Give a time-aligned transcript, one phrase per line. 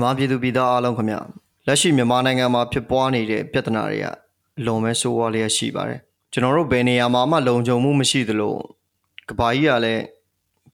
[0.00, 1.16] မြန်မာပြည်သူပြည်သားအားလုံးခင်ဗျ
[1.66, 4.06] လက်ရှိမြန်မာနိုင်ငံမှာဖြစ်ပွားနေတဲ့ပြဿနာတွေက
[4.58, 6.00] အလွန်ပဲဆိုးဝါးလျက်ရှိပါတယ်
[6.32, 8.54] ကျွန်တော်တို့ဘယ်နေရာမှာမှလုံခြုံမှုမရှိသလို
[9.28, 10.02] ကဘာကြီးကလည်း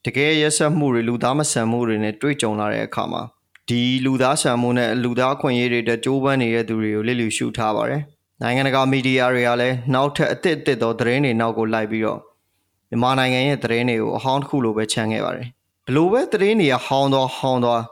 [0.04, 3.22] တကယ်ရက်ဆက်မှုတွေလူသားမဆန်မှုတွေနဲ့တွေ့ကြုံလာတဲ့အခါမှာ
[3.68, 8.02] ဒီလူသားဆန်မှုနဲ့လူသားခွင့်ရေးတွေတက်ကြိုးပမ်းနေတဲ့သူတွေကိုလစ်လျူရှုထားပါတယ်
[8.42, 12.20] နိုင်ငံတကာမီဒီယာတွေကလည်းနောက်ထပ်အသစ်အသစ်သောသတင်းတွေနောက်ကိုလိုက်ပြီးတော့
[12.90, 15.46] မြန်မာနိုင်ငံရဲ့သတင်းတွေကိုအဟောင်းတစ်ခုလိုပဲခြံခဲ့ပါတယ်
[15.86, 17.82] ဘလို့ပဲသတင်းတွေကဟောင်းသွားဟောင်းသွား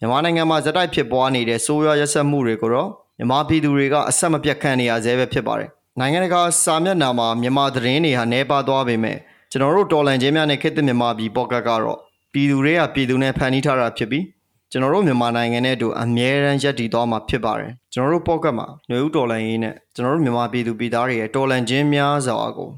[0.00, 5.68] မြန်မာနိုင်ငံမှာဇက်တိုက်ဖြစ်ပွားနေတဲ့ဆိုးရွားရက်စက်မှုတွေကိုတော့မြန်မာပြည်သူတွေကအဆက်မပြတ်ခံနေရဆဲပဲဖြစ်ပါတယ်။
[6.00, 9.16] နိုင်ငံတကာစာမျက်နှာမှာမြန်မာသတင်းတွေဟာနှဲပါသွားပေမဲ့
[9.50, 11.98] ကျွန်တော်တို့တော်လန်ချင်းများနဲ့ခေတ်သစ်မြန်မာပြည်ပေါ့ကတ်ကတော့
[12.32, 14.24] ပြည်သူတွေကပြည်သူနဲ့ဖန်တီးထားတာဖြစ်ပြီး
[14.70, 22.68] ကျွန်တော်တို့မြန်မာနိုင်ငံနဲ့အတူအမြဲတမ်းရပ်တည်သွားမှာဖြစ်ပါတယ်။ကျွန်တော်တို့ပေါ့ကတ်မှာຫນွေဦးတော်လန်ရေးနဲ့ကျွန်တော်တို့မြန်မာပြည်သူပြည်သားတွေရဲ့တော်လန်ချင်းများစွာကို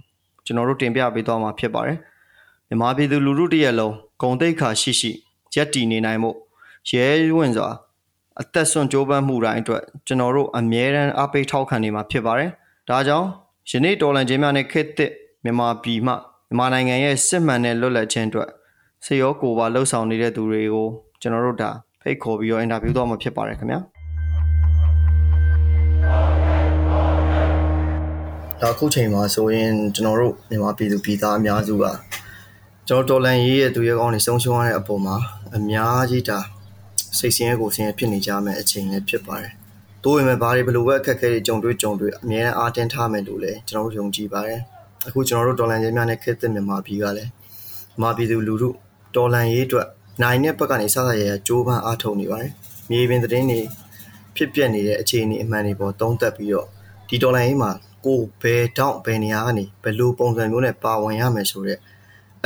[0.46, 1.98] ကျွန်တော်တို့တင်ပြပေးသွားမှာဖြစ်ပါတယ်။
[2.68, 5.10] မြန်မာပြည်သူလူထုတရက်လုံးဂုံတိတ်ခါရှိရှိ
[5.54, 6.30] ရပ်တည်နေနိုင်မှု
[6.90, 7.70] ရဲဝင့်စွာ
[8.40, 12.50] အသက်ဆွန့်ကြိုးပမ်းမှုတိုင်းအတွက်ကျွန်တော်တို့အမြဲတမ်းအားပေးထောက်ခံနေမှာဖြစ်ပါတယ်။
[12.88, 13.26] ဒါကြောင့်
[13.70, 15.12] ယနေ့တော်လန်ချင်းများနဲ့ခေတ်သစ်
[15.44, 18.48] မြန်မာပြည်မှမြန်မာနိုင်ငံရဲ့စစ်မှန်တဲ့လွတ်လပ်ခြင်းအတွက်
[19.04, 20.86] စေရောကိုပါလှုပ်ဆောင်နေတဲ့သူတွေကို
[21.20, 21.70] ကျွန်တော်တို့ဒါ
[22.02, 23.80] ဖိတ်ခေါ်ပြီးတော့အင်တာဗျူးတော့မှာဖြစ်ပါတယ်ခင်ဗျာ။
[28.62, 31.84] ဒါခုချိန်မှာဆိုရင်ကျွန်တော်တို့မြန်မာပြည်သူပြည်သားအများစုက
[32.88, 35.16] ကျွန်တော်တော်လန်ရေးရဲ့သူရဲကောင်းတွေဆုံးရှုံးရတဲ့အပေါ်မှာ
[35.56, 36.38] အများကြီးဒါ
[37.18, 39.52] စိတ်ဆင်းရဲကိုဆင်းရဲဖြစ်နေကြမယ့်အချိန်လည်းဖြစ်ပါတယ်။
[40.04, 44.60] တိုးဝင်မဲ့ဘာတွေဘလို့ပဲအခက်အခဲတွေကြုံတွေ့ကြုံတွေ့အများနဲ့အားတင်းထားမယ်လို့လည်းကျွန်တော်တို့ယုံကြည်ပါတယ်။
[45.06, 48.68] အခုကျွန်တော်တို့ဒေါ်လာရေးများနဲ့ခက်တဲ့မြန်မာပြည်ကလည်းမြန်မာပြည်သူလူထု
[49.16, 49.86] ဒေါ်လာရေးအတွက်
[50.22, 52.52] နိုင်တဲ့ဘက်ကနေစစရရကြိုးပမ်းအားထုတ်နေပါတယ်။
[52.90, 53.60] မြေပြင်သတင်းတွေ
[54.36, 56.66] ဖြစ်ပျက်နေတဲ့အခြေအနေအမှန်တွေပေါ်သုံးသပ်ပြီးတော့
[57.08, 57.70] ဒီဒေါ်လာရေးမှာ
[58.04, 61.80] ကိုဘယ်တောင့်ဘယ်နေရာကနေဘယ်လိုပုံစံမျိုးနဲ့ပါဝင်ရမယ်ဆိုတော့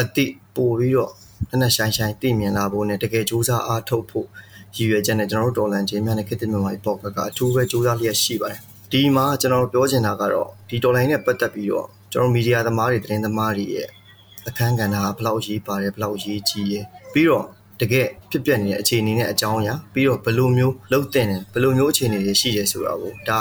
[0.00, 1.12] အတိပို့ပြီးတော့
[1.50, 4.28] နက်နက်ရှိုင်းရှိုင်းသိမြင်လာဖို့နဲ့တကယ်စူးစမ်းအားထုတ်ဖို့
[4.76, 8.60] ရည်ရွယ်ချက်နဲ့ကျွန်တော်တို့ဒေါ်လန်ချင်းများနဲ့ခေတ္တမြန်မာပေါ့ကကအထူးပဲစူးစမ်းလျက်ရှိပါတယ်
[8.92, 13.88] ဒီမှာကျွန်တော်ပြောချင်တာကတော့ဒီဒေါ်လာနဲ့ပတ်သက်ပြီးတော့ကျွန်တော်မီဒီယာသမားတွေသတင်းသမားတွေရဲ့
[14.48, 17.46] အခန်းကဏ္ဍကဘယ်လောက်ရေးပါတယ်ဘယ်လောက်ရေးကြီးရယ်ပြီးတော့
[17.80, 23.40] တကယ်ဖြစ်ပျက်နေတဲ့အခြေအနေနဲ့အကြောင်းအရာပြီးတော့ဘယ်လိုမျိုးလှုပ်တဲ့ဘယ်လိုမျိုးအခြေအနေတွေရှိရဲဆိုတာကိုဒါ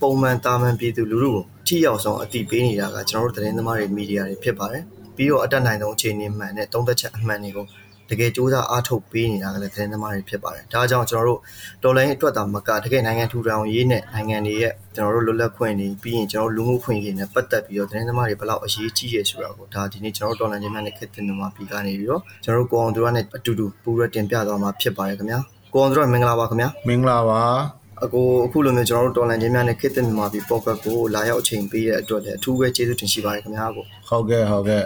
[0.00, 4.84] ပုံမှန်တာမန်ပြည်သူလူထုကိုထိရောက်ဆုံးအတိပေးနေတာကကျွန်တော်တို့သတင်းသမားတွေမီဒီယာတွေဖြစ်ပါတယ်
[5.16, 7.66] ပြီးတော့အတက်နိုင်ဆုံးအခြေအနေမှန်နဲ့သုံးသက်ချက်အမှန်တွေကို
[8.10, 11.40] တကယ်စူးစမ်းအားထုတ်ပေးနေတာကလည်းသတင်းသမားတွေဖြစ်ပါတယ်။ဒါကြောင့်ကျွန်တော်တို့
[11.82, 25.40] တော်လိုင်းအတွက်တာမကတကယ်နိုင်ငံထူထောင်ရေးနဲ့နိုင်ငံတွေရဲ့ကျွန်တော်တို့လွတ်လပ်ခွင့်တွေပြီးရင်ကျွန်တော်တို့လူမှုခွင့်ရေးနဲ့ပတ်သက်ပြီးတော့သတင်းသမားတွေဘယ်လောက်အရေးကြီးရဆိုတာကိုဒါဒီနေ့ကျွန်တော်တို့တော်လိုင်းချင်းများနဲ့ခေတ်တင်မှာပြီးကနေပြီးတော့ကျွန်တော်တို့ကိုအောင်သူရနဲ့အတူတူပူရတင်ပြသွားမှာဖြစ်ပါတယ်ခင်ဗျာ။
[25.72, 27.40] ကိုအောင်သူရမင်္ဂလာပါခင်ဗျာ။မင်္ဂလာပါ။
[28.04, 34.84] အကိုအခုလိုမျိုးကျွန်တော်တို့တော်လန်ချင်းများနဲ့ခေတ်တင်မှာပြီးပေါ့ကတ်ကိုလာရောက်အချိန်ပေးတဲ့အတွက်လည်းအထူးပဲကျေးဇူးတင်ရှိပါတယ်ခင်ဗျာအကို။ဟုတ်ကဲ့ဟုတ်ကဲ့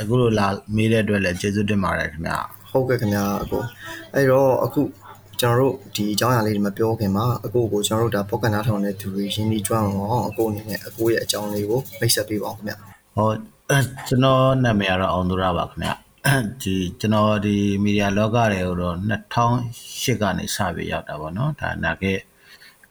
[0.00, 0.46] အခုလိုလာ
[0.76, 2.38] မေးတဲ့အတွက်လည်းကျေးဇူးတင်ပါတယ်ခင်ဗျာ
[2.70, 3.62] ဟုတ်ကဲ့ခင်ဗျာအကို
[4.14, 4.80] အဲ့တော့အခု
[5.40, 12.76] ကျွန်တော်တို့ဒီအကြောင်းအရာလေးတွေမပြောခင်မှာအကိုကိုကျွန်တော်တို့ဒါပေါ့ကန်နာထောင်တဲ့သူတွေရင်းနှီးကျွမ်းအောင်အကိုအနေနဲ့အကိုရဲ့အကြောင်းလေးကိုမိတ်ဆက်ပေးပါအောင်ခင်ဗျာ
[13.16, 13.28] ဟော
[14.08, 15.94] ကျွန်တော်နာမည်ကတော့အောင်သူရပါခင်ဗျာ
[16.62, 22.18] ဒီကျွန်တော်ဒီမီဒီယာလောကတွေကိုတော့2008ကနေစပြီးရောက်တာပေါ့နော်ဒါနာခဲ့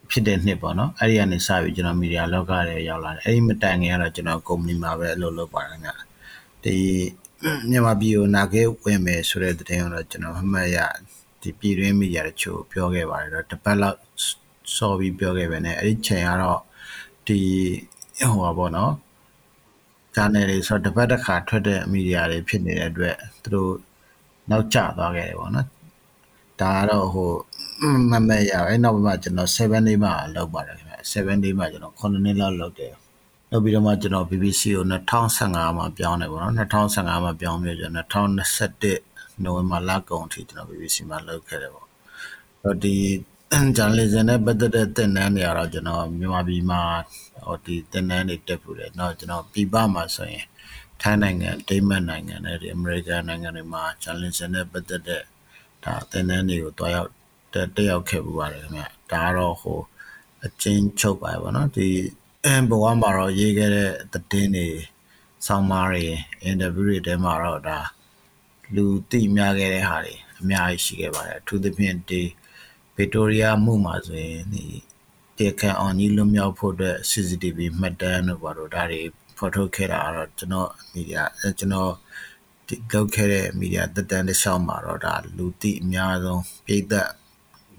[0.09, 5.95] ဖြစ်တဲ့နှစ်ပေါ့နော်အဲ့ဒီကနေစပြီးကျွန်တော်မီဒီယာလောကတွေရောက်လာတယ်အဲ့ဒီမတိုင်ခင်ကတော့ကျွန်တော်ကုမ္ပဏီမှာပဲအလုပ်လုပ်ပါတယ်ခင်ဗျာ
[6.65, 6.77] ဒီ
[7.69, 10.77] မြန်မာပြည်ကိုနာခဲ့ဝင်မယ်ဆိုတဲ့တဲ့င်းတော့ကျွန်တော်မှတ်ရ
[11.41, 13.99] ဒီပြည်တွင်းမီဒီယာတချို့ပြောခဲ့ပါတယ်တော့တစ်ပတ်လောက်
[14.75, 16.61] စော်ပြီးပြောခဲ့ပဲねအဲ့ဒီချိန်ကတော့
[17.27, 17.39] ဒီ
[18.31, 18.93] ဟိုပါပေါ့နော်
[20.15, 23.71] channel တွေဆိုတော့တစ်ပတ်တစ်ခါထွက်တဲ့မီဒီယာတွေဖြစ်နေတဲ့အတွက်သူတို့
[24.51, 25.67] နောက်ကျသွားခဲ့တယ်ပေါ့နော်
[26.61, 27.31] ဒါကတော့ဟို
[28.11, 32.93] မမရအဲ့နောက်မှာကျွန်တော်7 day မှာလောက်ပါတယ်ခင်ဗျ7 day မှာကျွန်တော်9နှစ်လောက်လောက်တယ်
[33.49, 41.87] နောက်ပြီးတော့မှကျွန်တော် BBC ကို2015မှာပြောင်းတယ်ပေါ့နော်2015မှာပြောင်းပြီးကျွန်တော်2021နိုဝင်ဘာလကုန်ထိကျွန်တော် BBC မှာလုပ်ခဲ့တယ်ပေါ့
[42.63, 42.95] အဲ့တော့ဒီ
[43.77, 46.81] journalism နဲ့ပတ်သက်တဲ့သင်တန်းတွေကတော့ကျွန်တော်မြန်မာပြည်မှာ
[47.45, 50.45] ဟိုဒီသင်တန်းတွေတက်ဖို့တယ်။နောက်ကျွန်တော်ပြည်ပမှာဆိုရင်
[51.01, 55.23] ထိုင်းနိုင်ငံ၊ဒိမတ်နိုင်ငံနဲ့ဒီအမေရိကန်နိုင်ငံတွေမှာ journalism နဲ့ပတ်သက်တဲ့
[55.83, 57.09] ဒါသင်တန်းတွေကိုတွားရောက်
[57.53, 59.79] တက်ရောက်ခဲ့ပူပါတယ်ခင်ဗျ။ဒါကတော့ဟို
[60.45, 61.87] အချင်းချုပ်ပါပဲဗောနော်။ဒီ
[62.47, 64.67] အဲဘဝမှာတော့ရေးခဲ့တဲ့သတင်းတွေ
[65.45, 66.05] ဆောင်းပါးတွေ
[66.43, 67.79] အင်တာဗျူးတွေထဲမှာတော့ဒါ
[68.75, 72.21] လူသိများခဲ့တဲ့ဟာတွေအများကြီးရှိခဲ့ပါတယ်အထူးသဖြင့်ဒီ
[72.95, 74.65] ဗစ်တိုးရီးယားမှုမှာဆိုရင်ဒီ
[75.37, 79.01] တေခံအောင်ကြီးလွတ်မြောက်ဖို့အတွက် CCTV မှတ်တမ်းတို့ဘာလို့ဒါတွေ
[79.37, 81.23] ဖော်ထုတ်ခဲ့တာတော့ကျွန်တော်မီဒီယာ
[81.59, 81.91] ကျွန်တော်
[82.67, 87.09] ဒီလုပ်ခဲ့တဲ့မီဒီယာတက်တန်းတစ်လျှောက်မှာတော့ဒါလူသိအများဆုံးပြည်သက်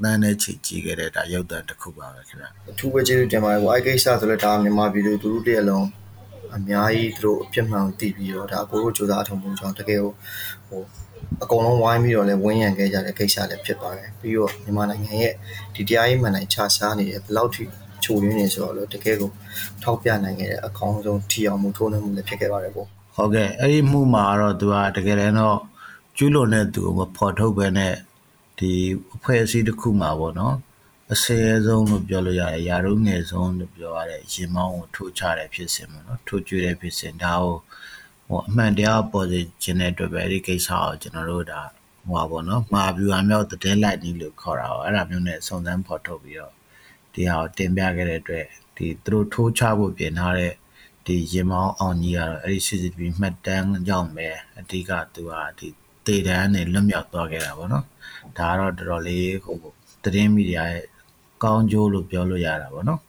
[0.03, 5.87] နန်းနဲ့ချီကြည့်ခဲ့တဲ့ဒါရုပ်သံတစ်ခုပါပဲခင်ဗျအထူးပဲကျေးဇူးတင်ပါတယ်ဟိုအဲ့ကိစ္စဆိုလဲဒါမြန်မာပြည်သူသူတို့တည်းအလုံး
[6.57, 10.83] အများကြီးသူတို့အပြစ်မှန်သိပြီးတော့ဒါကိုတို့စူးစမ်းထုံပုံကြောင့်တကယ်ဟို
[11.43, 15.35] အကုန်လုံးဝိုင်းပြီးတော့လည်းဝင်းရံခဲ့ကြတဲ့ကိစ္စလည်းဖြစ်ပါတယ်ပြီးတော့မြန်မာနိုင်ငံရဲ့
[15.75, 17.65] ဒီတရားရေးမှန်တိုင်းခြားရှားနေတယ်ဘယ်လောက်ထိ
[18.05, 19.31] ချိုရင်းနေဆိုတော့လို့တကယ်ကို
[19.83, 25.59] ထောက်ပြနိုင်ခဲ့တဲ့အကောင်းဆုံးထီအောင်မှုထိုးနှက်မှုလည်းဖြစ်ခဲ့ပါတယ်ပေါ့ဟုတ်ကဲ့အဲ့ဒီမှုမှာတော့သူကတကယ်တော့
[26.17, 27.95] ကျူးလွန်တဲ့သူကိုမဖော်ထုတ်ပဲနဲ့
[28.59, 28.73] ဒီ
[29.15, 30.57] အဖွဲ့အစည်းတစ်ခုမှာပေါ့နော်
[31.13, 37.57] အစဲဆုံးလို့ပြောလို့ရတယ်ယာရုငယ်ဆုံးလို့ပြောရတဲ့ရင်မောင်းကိုထိုးချတဲ့ဖြစ်စဉ်ပေါ့နော်ထိုးကျွေးတဲ့ဖြစ်စဉ်ဒါကို
[38.29, 41.61] ဟိုအမှန်တရားပေါ်စေခြင်းတဲ့အတွက်ပဲဒီကိစ္စကိုကျွန်တော်တို့ဒါ
[42.09, 46.53] ဟိုပါပေါ့နော်မှာဗျူဟာမြောက်တဲ့လိုက်နီးလို့ခေါ်တာပေါ့အဲ့ဒါမျိုးနဲ့စုံစမ်းဖော်ထုတ်ပြီးတော့
[47.15, 50.53] ဒီဟာကိုတင်ပြခဲ့တဲ့အတွက်ဒီသူတို့ထိုးချဖို့ပြင်ထားတဲ့
[51.07, 54.29] ဒီရင်မောင်းအောင်ကြီးကတော့အဲ့ဒီ CCTV မှတ်တမ်းကြောင့်ပဲ
[54.59, 55.69] အဓိကသူကဒီ
[56.07, 57.85] တေတန်းနဲ့လွတ်မြောက်သွားခဲ့တာပေါ့နော်
[58.39, 59.57] ဒါကတော့တော်တော်လေးဟို
[60.05, 60.85] သတင်းမီဒီယာရဲ့
[61.45, 63.01] ကောင်းကျိုးလို့ပြောလို့ရတာပေါ့နော်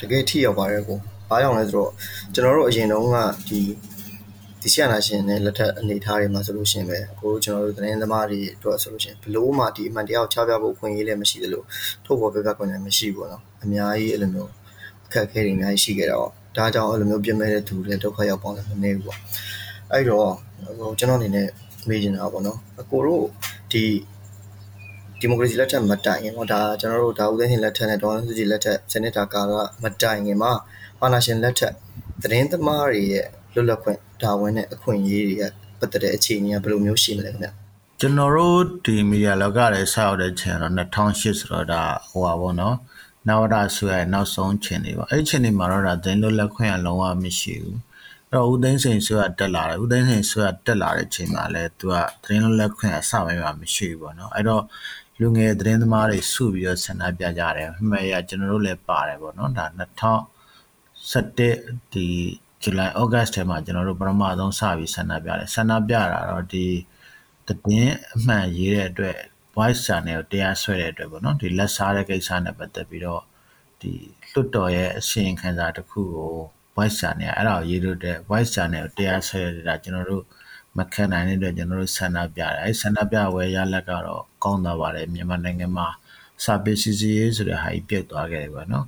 [0.00, 0.98] တကယ်ထိရောက်ပါတယ်ကို
[1.28, 1.90] ဘာကြောင့်လဲဆိုတော့
[2.34, 3.16] ကျွန်တော်တို့အရင်တုန်းက
[3.48, 3.60] ဒီ
[4.62, 11.62] ဒီဆီယနာရှင်နဲ့လက်ထက်အနေထားတွေမှာဆိုလို့ရှိရင်ပဲအခုကျွန်တော်တို့သတင်းသမားတွေအတွက်ဆိုလို့ရှိရင်ဘလို့မှဒီအမှန်တရားကိုချပြဖို့အခွင့်အရေးလည်းမရှိသလို
[12.04, 14.50] ထုတ်ဖော်ပြပြခွင့်လည်းမရှိဘူးပေါ့နော်အများကြီးအဲ့လိုမျိုး
[15.06, 19.18] အခက်အခဲတွေအများကြီးရှိခဲ့တော့ဒါကြောင့်အဲ့လိုမျိုးပြင်မဲ့တဲ့သူတွေဒုက္ခရောက်ပေါင်းလည်းမနေဘူးပေါ့
[19.92, 20.28] အဲ့တော့
[20.78, 21.48] ဟိုကျွန်တော်အနေနဲ့
[21.88, 23.24] မေးချင်တာပေါ့နော်အကိုတို့
[23.72, 23.84] ဒီ
[25.20, 29.52] ဒီမိုကရေစီလက်ထက်မတိုင်ခင်တော့ဒါကျွန်တော်တို့ဒါဦးသိန်းရှင်လက်ထက်နဲ့ဒေါ်အောင်စုကြည်လက်ထက်စနစ်တာကာလ
[29.82, 30.52] မတိုင်ခင်မှာ
[31.00, 31.72] အာဏာရှင်လက်ထက်
[32.22, 35.44] သတင်းသမားတွေရဲ့လွတ်လပ်ခွင့်ဒါဝင်တဲ့အခွင့်အရေးတွေက
[35.78, 37.48] ပတ်သက်တဲ့အခြေအနေကဘယ်လိုမျိုးရှိမလဲခင်ဗျ
[38.00, 42.76] ကျွန်တော်တို့ဒီမီဒီယာလောကရဲ့ဆောက်တဲ့ချင်တော့2008ဆိုတော့ဒါဟိုပါဘောနော်
[43.28, 47.93] နဝဒဆွဲနောက်ဆုံးချင်နေပါအဲ့ဒီချင်နေမှာတော့ဒါသတင်းလွတ်လပ်ခွင့်အလုံးဝမရှိဘူးအဲ့
[48.36, 54.62] တော့ဦးသိန်းစိန်ဆွဲတက်လာတယ်ဦးသိန်းစိန်ဆွဲတက်လာတဲ့ချိန်မှာလဲသူကသတင်းလွတ်လပ်ခွင့်အစပိုင်းမှာမရှိဘူးပေါ့နော်အဲ့တော့
[55.20, 62.06] လူငယ်သတင်းသမားတွေစုပြီးတော့ဆန္ဒပြကြတယ်အမှန်ရကျွန်တော်တို့လည်းပါတယ်ပေါ့နော်ဒါ2017ဒီ
[62.62, 66.66] ဇူလိုင်ဩဂတ်ထဲမှာကျွန်တော်တို့ပထမဆုံးစပြီးဆန္ဒပြတယ်ဆန္ဒပြတာတော့ဒီ
[67.46, 69.16] သတင်းအမှန်ရေးတဲ့အတွက်
[69.54, 73.22] voice channel ကိုတရားဆွဲတဲ့အတွက်ပေါ့နော်ဒီလက်စားတဲ့ကိစ္စနဲ့ပတ်သက်ပြီးတော့
[73.80, 73.92] ဒီ
[74.32, 76.34] လွတ်တော်ရဲ့အစီရင်ခံစာတစ်ခုကို
[76.74, 80.24] voice channel အဲ့ဒါကိုရေးလို့တဲ့ voice channel ကိုတရားဆွဲရတာကျွန်တော်တို့
[80.78, 85.88] မခံနိုင်တဲ့အတွက်ကျွန်တော်တို့ဆန္ဒပြတယ်အဲ့ဆန္ဒပြဝဲရလက်ကတော့ကောင်းသွားပါတယ်မြန်မာနိုင်ငံမှာ
[86.44, 88.86] စာပေစီစီရေးဆိုတဲ့ဟာကြီးပြတ်သွားခဲ့တယ်ပေါ့နော်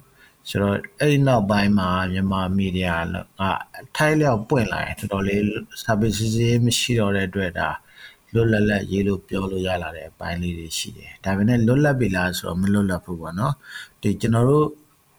[0.48, 5.42] ဆိုတော့အဲ့ဒီနောက်ပိုင်းမှာမြန်မာမီဒီယာကအထိုက်လျောက်ပွင့်လာတယ်တော်တော်လေး
[5.82, 7.68] စာပေစီစီရေးမရှိတော့တဲ့အတွက်ဒါ
[8.32, 13.54] လွတ်လပ်လပ်ရေးလို့ပြောလို့ရလာတဲ့အပိုင်းလေးတွေရှိတယ်ဒါပေမဲ့လွတ်လပ်ပြီလားဆိုတော့မလွတ်လပ်ဘူးပေါ့နော်
[14.02, 14.66] ဒီကျွန်တော်တို့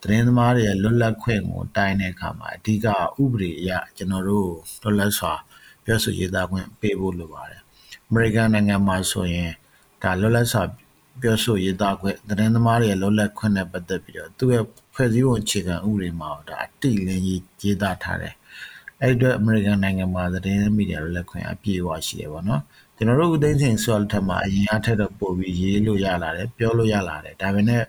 [0.07, 2.87] သတင်းသမားတွေရဲ့လွတ်လပ်ခွင့်ကိုတိုင်းတဲ့အခါမှာအဓိက
[3.21, 4.49] ဥပဒေအရကျွန်တော်တို့
[4.81, 5.33] လွတ်လပ်စွာ
[5.85, 7.61] ပြောဆိုရေးသားခွင့်ပေးဖို့လိုပါတယ်
[8.07, 9.51] အမေရိကန်နိုင်ငံမှာဆိုရင်
[10.03, 10.63] ဒါလွတ်လပ်စွာ
[11.21, 14.63] ပြောဆိုရေးသားခွင့်သတင်းသမားတွေရဲ့လွတ်လပ်ခွင့်နဲ့ပတ်သက်ပြီးတော့သူ့ရဲ့
[14.93, 18.33] ဖွဲ့စည်းပုံအခြေခံဥပဒေမှာဒါအတိလင်းကြီးရေးသားထားတယ်
[19.01, 22.61] အဲ့ဒီအတွက်အမေရိကန်နိုင်ငံမှာသတင်းမီဒီယာလွတ်လပ်ခွင့်အပြည့်အဝရှိတယ်ပေါ့နော်
[22.95, 27.83] ကျွန်တော်တို့ဦးသိန်းစိန်ဆိုတဲ့ထက်မှာအရင်အထက်တော့ပို့ပြီးရေးလို့ရလာတယ်ပြောလို့ရလာတယ်ဒါပေမဲ့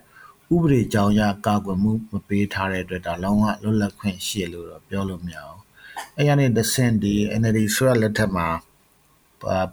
[0.53, 5.59] ဥပဒေကြောင်းရကာကွယ်မှု မပေးထားတဲ့အတွက် ဒါ လုံးဝလွတ်လပ်ခွင့်ရှိလို့တော့ ပြောလို့မရအောင်
[6.17, 8.47] အဲ့ရတဲ့ descent ဒီ NLD ဆိုရလက်ထက်မှာ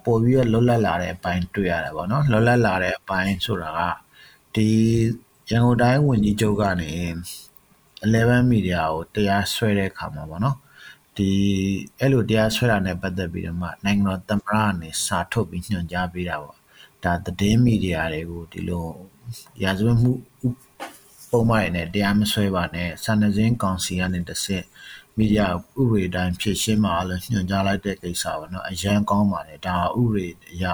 [0.05, 3.81] ပို့ပြီးတော့ လွတ်လပ်လာတဲ့အပိုင်း တွေ့ရတယ်ပေါ့နော် လွတ်လပ်လာတဲ့အပိုင်းဆိုတာက
[4.55, 4.69] ဒီ
[5.51, 6.93] ရန်ကုန်တိုင်းဝန်ကြီးချုပ်ကနေ
[8.03, 10.57] 11 media ကို တရားစွဲတဲ့အခါမှာပေါ့နော်
[11.17, 11.31] ဒီ
[12.01, 16.59] အဲ့လို တရားဆွဲတာနဲ့ ပတ်သက်ပြီးတော့မှ နိုင်ငံတော်သမ္မတကနေ စာထုတ်ပြီး ညွှန်ကြားပေးတာပေါ့
[17.05, 18.85] ဒါ သတင်းမီဒီယာတွေကို ဒီလို
[19.63, 20.11] ရာဇဝတ်မှု
[21.31, 24.65] ပုဒ်မတွေနဲ့ တရားမစွဲပါနဲ့။စာနယ်ဇင်းကောင်စီကနေတဆင့်
[25.17, 25.49] မီဒီယာ
[25.81, 30.65] ဥပဒေအတိုင်း ဖြေရှင်းပါလို့ ညွှန်ကြားလိုက်တဲ့ကိစ္စပေါ့နော်။အရမ်းကောင်းပါတယ်။ဒါဥပဒေအရ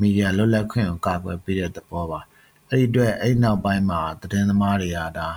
[0.00, 2.20] မီဒီယာလွတ်လပ်ခွင့်ကို ကာကွယ်ပေးတဲ့သဘောပါ။
[2.70, 5.28] အဲဒီအတွက် အဲဒီနောက်ပိုင်းမှာ သတင်းသမားတွေက ဒါ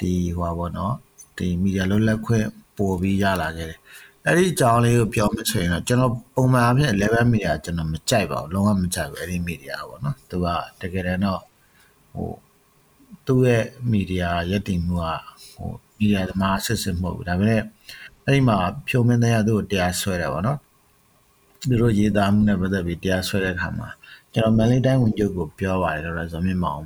[0.00, 0.94] ဒီဟိုဟာပေါ့နော်။
[1.62, 3.80] မီဒီယာလွတ်လပ်ခွင့် ပိုပြီးရလာခဲ့တယ်။
[4.26, 10.46] အဲဒီအကြောင်းလေးကို ပြောမယ်ဆိုရင်တော့ ကျနော် ပုံမှန်အားဖြင့် 11 မီဒီယာ ကျနော် မကြိုက်ပါဘူး။လုံးဝမကြိုက်ဘူး အဲဒီမီဒီယာကိုပေါ့နော်။သူက
[10.80, 11.40] တကယ်တမ်းတော့
[12.14, 12.30] ဟို
[13.27, 15.05] သူ့ရဲ့ media ရက်တည်မှုက
[15.53, 17.61] ဟို media သမားဆက်စစ်မဟုတ်ဘူးဒါပေမဲ့
[18.25, 18.57] အဲ့ဒီမှာ
[18.87, 20.59] ဖြုံမင်းတရားသူ့ကိုတရားဆွဲတယ်ပေါ့နော်
[21.67, 23.89] သူတို့ရေးသားမှုနဲ့ပတ်သက်ပြီးတရားဆွဲတဲ့အခါမှာ
[24.33, 26.83] ကျွန်တော်မန်လေးတိုင်းဝင်ချုပ်ကိုပြောပါတယ်တော့ဆိုမြင့်မောင်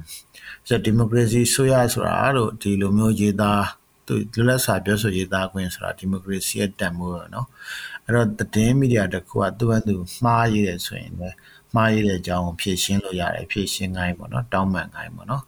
[0.67, 3.65] ဆိုတော့ဒီမိုကရေစီဆိုရဆိုတာတို့ဒီလိုမျိုးရေးသား
[4.07, 7.45] သူလွတ်လပ်စွာပြောဆိုရေးသားခွင့်ဆိုတာဒီမိုကရေစီရဲ့တန်ဖိုးပဲเนาะ
[8.05, 11.35] အဲ့တော့သတင်းမီဒီယာတစ်ခုကသူ့အတူမှားရေးတယ်ဆိုရင်လည်း
[11.75, 15.43] မှားရေးတဲ့အကြောင်းကိုဖြည့်ရှင်းလို့ရတယ်ဖြည့်ရှင်းခိုင်းပေါ့เนาะတောင်းပန်ခိုင်းပေါ့เนาะ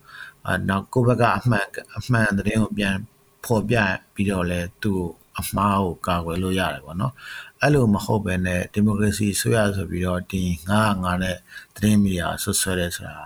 [0.46, 1.66] အဲနောက်ကိုယ့်ဘက်ကအမှန်
[1.98, 2.96] အမှန်သတင်းကိုပြန်
[3.44, 3.76] ဖော်ပြ
[4.14, 5.02] ပြီးတော့လဲသူ့
[5.40, 7.12] အမှားကိုကာကွယ်လို့ရတယ်ပေါ့နော်
[7.60, 11.36] အဲ့လိုမဟုတ်ပဲနဲ့ဒီမိုကရေစီဆွေးရဆိုပြီးတော့ဒီငါငါနဲ့
[11.76, 13.18] သတင်းမီဒီယာဆွဆွဲတယ်ဆိုတာ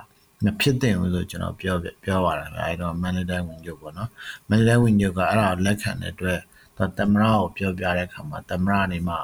[0.45, 4.11] မဖြစ်သင့်ဘူးဆိုကျွန်တော်ပြောပြောပါတာဗျာအဲ့တော့မန်နေတိုင်းဝင်ညုတ်ပေါ့နော်
[4.49, 6.41] မန်နေတိုင်းဝင်ညုတ်ကအဲ့ဒါကိုလက်ခံတဲ့အတွက်
[6.77, 9.17] တော့တမရကိုပြောပြတဲ့အခါမှာတမရနေမှ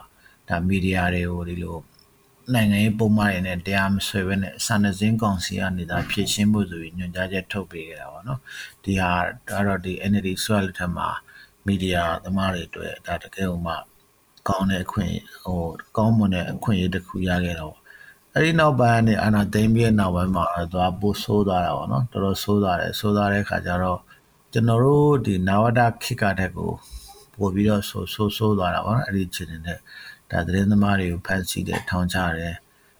[0.48, 1.76] ဒါမီဒီယာတွေကိုဒီလို
[2.54, 8.40] နိုင်ငံရေးပုံမှန်တွေနဲ့တရားမဆွဲဘဲနဲ့စာနယ်ဇင်းကောင်စီကနေဒါဖြည့်ရှင်းဖို့ဆိုပြီးညွှန်ကြားချက်ထုတ်ပေးခဲ့တာပေါ့နော်
[8.84, 9.10] ဒီဟာ
[9.66, 11.08] တော့ဒီ NLD ဆွဲလက်ထက်မှာ
[11.66, 13.74] မီဒီယာသမားတွေအတွက်ဒါတကယ်လို့မှ
[14.48, 15.60] ကောင်းတဲ့အခွင့်ဟို
[15.96, 17.74] ကောင်းမွန်တဲ့အခွင့်အရေးတစ်ခုရခဲ့တော့
[18.34, 23.98] အဲ့ဒီနောက်ပိုင်းကနေအာနာသိမ့်ပြီးတဲ့နောက်ပိုင်းမှာသွားပို့ဆိုးသွားတာပေါ့နော်တော်တော်ဆိုးသွားတယ်ဆိုးသွားတဲ့ခါကျတော့
[24.52, 26.70] ကျွန်တော်တို့ဒီနာဝဒခိကတဲ့ကို
[27.36, 29.78] ပို့ပြီးတော့ဆိုးဆိုးဆိုးသွားတာပေါ့နော်အဲ့ဒီအခြေအနေနဲ့
[30.32, 32.54] ဒါသတင်းသမားတွေကိုဖမ်းဆီးတယ်ထောင်ချတယ်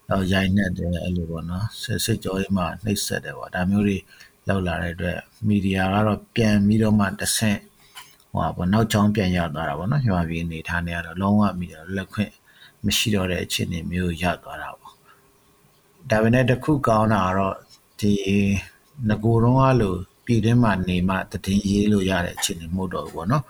[0.09, 3.99] တော့ရိုက်နှက်တယ်အဲ့လိုပေါ့နော်စစ်စစ်ကြောရေးမှာနှိပ်စက်တယ်ပေါ့ဒါမျိုးတွေ
[4.49, 7.61] လောက်လာတဲ့အတွက်မီဒီယာကတော့ပြန်ပြီးတော့မှတဆင့်
[8.33, 12.33] ဟိုပါပေါ့နောက်ချောင်းပြန်ရောက်သွားတာပေါ့နော်မြန်မာပြည်အနေထားနေရတော့လုံးဝမီဒီယာလက်ခွင့်
[12.87, 14.95] မရှိတော့တဲ့အခြေအနေမျိုးရောက်သွားတာပေါ့
[16.11, 17.57] ဒါပေမဲ့တခုကောင်းတာကတော့
[18.01, 18.13] ဒီ
[19.09, 23.45] ငကိုတော့ကလို့ပြည်တွင်းမှာနေမှတည်ရေးလို့ရတဲ့အခြေအနေမဟုတ်တော့ဘူးပေါ့နော်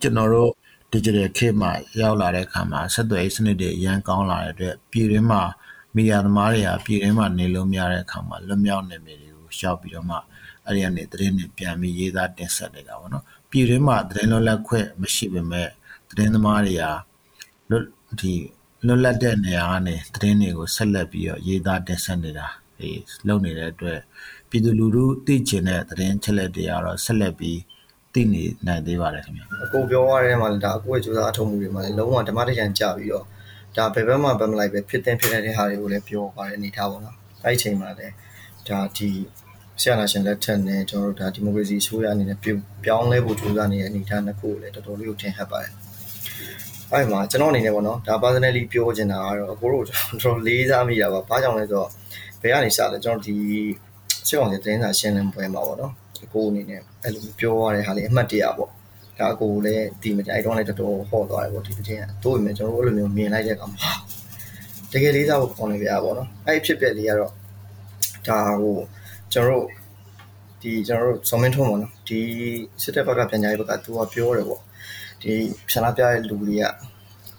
[0.00, 0.50] ကျွန်တော်တို့
[0.94, 1.70] digital ခေတ်မှာ
[2.00, 5.42] ရောက်လာတဲ့အခါမှာဆက်သွယ်ရေးစနစ်တွေအရန်ကောင်းလာတဲ့အတွက်ပြည်တွင်းမှာ
[5.94, 10.16] မီဒီယာသမားတွေကပြည်တွင်းမှာနေလို့မရတဲ့အခါမှာလွတ်မြောက်နေမြေတွေကိုရှောက်ပြီးတော့မှ
[10.64, 15.68] အဲ့ဒီကနေသတင်းတွေပြန်ပြီးရေးသားတင်ဆက်နေတာပေါ့နော်ပြည်တွင်းမှာသတင်းလွတ်လပ်ခွင့်မရှိပေမဲ့
[16.10, 16.84] သတင်းသမားတွေက
[17.70, 17.84] လွတ်
[18.20, 18.32] ဒီ
[18.86, 22.46] လွတ်လပ်တဲ့နေရာကနေသတင်းတွေကိုဆက်လက်ပြီးတော့ရေးသားတင်ဆက်နေတာ
[22.78, 22.90] ဒီ
[23.26, 24.00] လုပ်နေတဲ့အတွက်
[24.48, 27.58] ပြည်သူလူထုသိချင်တဲ့သတင်းချက်လက်တွေကတော့ဆက်လက်ပြီး
[28.14, 33.24] သိနေနိုင်သေးပါတယ်ခင်ဗျအကိုပြောရတဲ့မှာလည်းဒါအကိုရဲ့စူးစမ်းအထောက်အမှုတွေမှာလည်းလုံးဝဓမ္မတကြံကြပြီးတော့
[33.76, 38.14] ဒါဘယ်ဘက်မှဘက်မလိုက်ပဲဖြစ်တင်ဖြစ်တဲ့ဟာတွေကိုလည်းပြောပါတယ်အနေထားပေါ့နော်အဲ့ဒီချိန်မှာလည်း
[38.68, 39.08] ဒါဒီ
[39.80, 42.38] ဆရာနာရှင်လက်ထက်နဲ့ကျွန်တော်တို့ဒါဒီမိုကရေစီဆိုရအနေနဲ့
[42.84, 45.72] ပြောင်းလဲဖို့ကြိုးစားနေတဲ့အနေအထားနှစ်ခုကိုလည်းတော်တော်လေးကိုထင်ဟပ်ပါတယ်
[46.90, 51.88] အဲ့မှာကျွန်တော်အနေနဲ့ပေါ့နော်ဒါ personally ပြောချင်တာကတော့အကိုတို့ကျွန်တော်လေးစားမိတာပါဘာကြောင့်လဲဆိုတော့
[52.40, 53.36] ဘယ်ကနေစလဲကျွန်တော်ဒီ
[54.28, 55.92] စစ်ကောင်စီတင်းစာရှင်းလင်းပွဲမှာပေါ့နော်
[56.24, 58.70] အကိုအနေနဲ့အဲ့လိုပြောရတဲ့ဟာလေးအမှတ်တရပေါ့
[59.18, 63.90] ဒါအကိုလည်းဒီမကြိုက်တော့လည်းတော်တော်ဟော့သွားတယ်ပေါ့ဒီတစ်ချိန်ကတို့ပေမဲ့ကျွန်တော်တို့အဲ့လိုမျိုးမြင်လိုက်တဲ့အခါမှာ
[64.92, 67.32] တကယ်လေးစားဖို့ကောင်းနေကြပါပေါ့နော်အဲ့ဖြစ်ပြက်လေးကတော့
[68.28, 68.78] ဒါဟို
[69.32, 69.66] ကျွန်တော်တို့
[70.62, 72.20] ဒီကျွန်တော်တို့ဇော်မင်းထုံးပေါ့နော်ဒီ
[72.82, 74.60] စစ်တပ်ဘက်ကပြန်ကြားရေးဘက်ကသူကပြောတယ်ပေါ့
[75.22, 75.32] ဒီ
[75.68, 76.64] ဖြန္လာပြတဲ့လူတွေက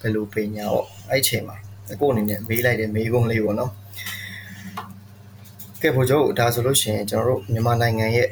[0.01, 1.55] ဘယ်လိုပညာပေါ့အဲ့ချိန်မှာ
[1.91, 3.71] အကိုအနေနဲ့မေးလိုက်တဲ့မေးခွန်းလေးပေါ့နော်
[5.85, 8.27] ကဲဘိုလ်ချုပ်ဒါဆိုလို့ရှိရင်ကျွန်တော်တို့မြန်မာနိုင်ငံရဲ့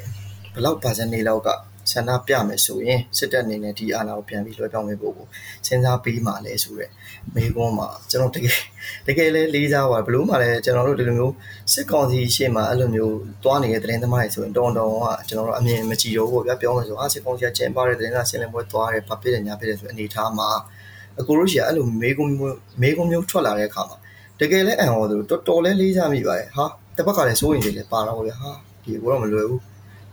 [0.56, 1.50] ဘလောက်ပါစနေလောက်က
[1.92, 5.26] ဆန္ဒပြမယ်ဆိုရင်စစ်တပ်အနေနဲ့ဒီအာဏာကိုပြန်ပြီးလွှဲပြောင်းပေးဖို့ကို
[5.66, 6.92] စဉ်းစားပေးမှလဲဆိုရက်
[7.36, 8.58] မေကွန်းမှာကျွန်တော်တကယ်
[9.08, 11.34] တကယ်လဲလေးစားပါဘလို့မှလည်းကျွန်တော်တို့ဒီလိုမျိုး
[11.74, 20.50] စစ်ကောင်စီရှေ့မှာအဲ့လိုမျိုးတွားနေတဲ့သတင်းသမားတွေဆိုရင်တောင်းတောင်းကကျွန်တော်တို့အမြင်မကြည့်တော့ဘူးဗျာပြောမယ်ဆိုအာစစ်ကောင်စီကကျင်းပတဲ့သတင်းစာရှင်းလင်းပွဲတွားတယ်ဘာဖြစ်တယ်ညာဖြစ်တယ်ဆိုအနေထားမှာ
[21.20, 23.98] အကိုတို့ရှိအဲ့လိုမေကွန်းမျိုးမေကွန်းမျိုးထွက်လာတဲ့အခါမှာ
[24.40, 28.52] တကယ်လဲအံ့ဟောသူတော်တော်လဲလေးစားမိပါတယ်ဟာ တစ်ဘက်ကလည်းစိုးရင်တွေလည်းပါတော့ဗျာဟာ
[28.84, 29.62] ဒီကိုတော့မလွယ်ဘူး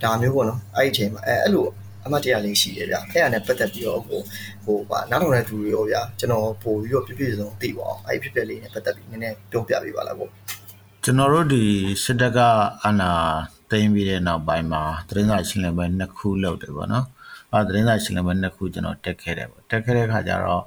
[0.02, 1.66] ဒါမျိုးပေါ့နော်အဲ့ဒီအချိန်မှာအဲအဲ့လို
[2.04, 4.20] အမှတ်တရလေးရှိတယ်ဗျအဲ့ဒါနဲ့ပတ်သက်ပြီးတော့ဟို
[4.64, 10.30] ဟိုပါနားထောင်တဲ့သူတွေရောဗျာကျွန်တော်ပို့ပြီးတော့ပြပြစုံသိပါအောင်အဲ့ဒီဖြစ်ဖြစ်လေးနဲ့ပတ်သက်ပြီးနည်းနည်းပြောပြပေးပါလားပေါ့
[11.04, 11.62] ကျွန်တော်တို့ဒီ
[12.04, 12.38] စစ်တပ်က
[12.84, 13.10] အနာ
[13.70, 17.06] သိမ်းပြီးတဲ့နောက်ပိုင်းမှာသတင်းစာရှင်းလင်းပွဲနှစ်ခုလုပ်တယ်ပေါ့နော်
[17.52, 20.62] အဲသတင်းစာရှင်းလင်းပွဲနှစ်ခုကျွန်တော်တက်ခဲ့တယ်ပေါ့တက်ခဲ့တဲ့ခါကျတော့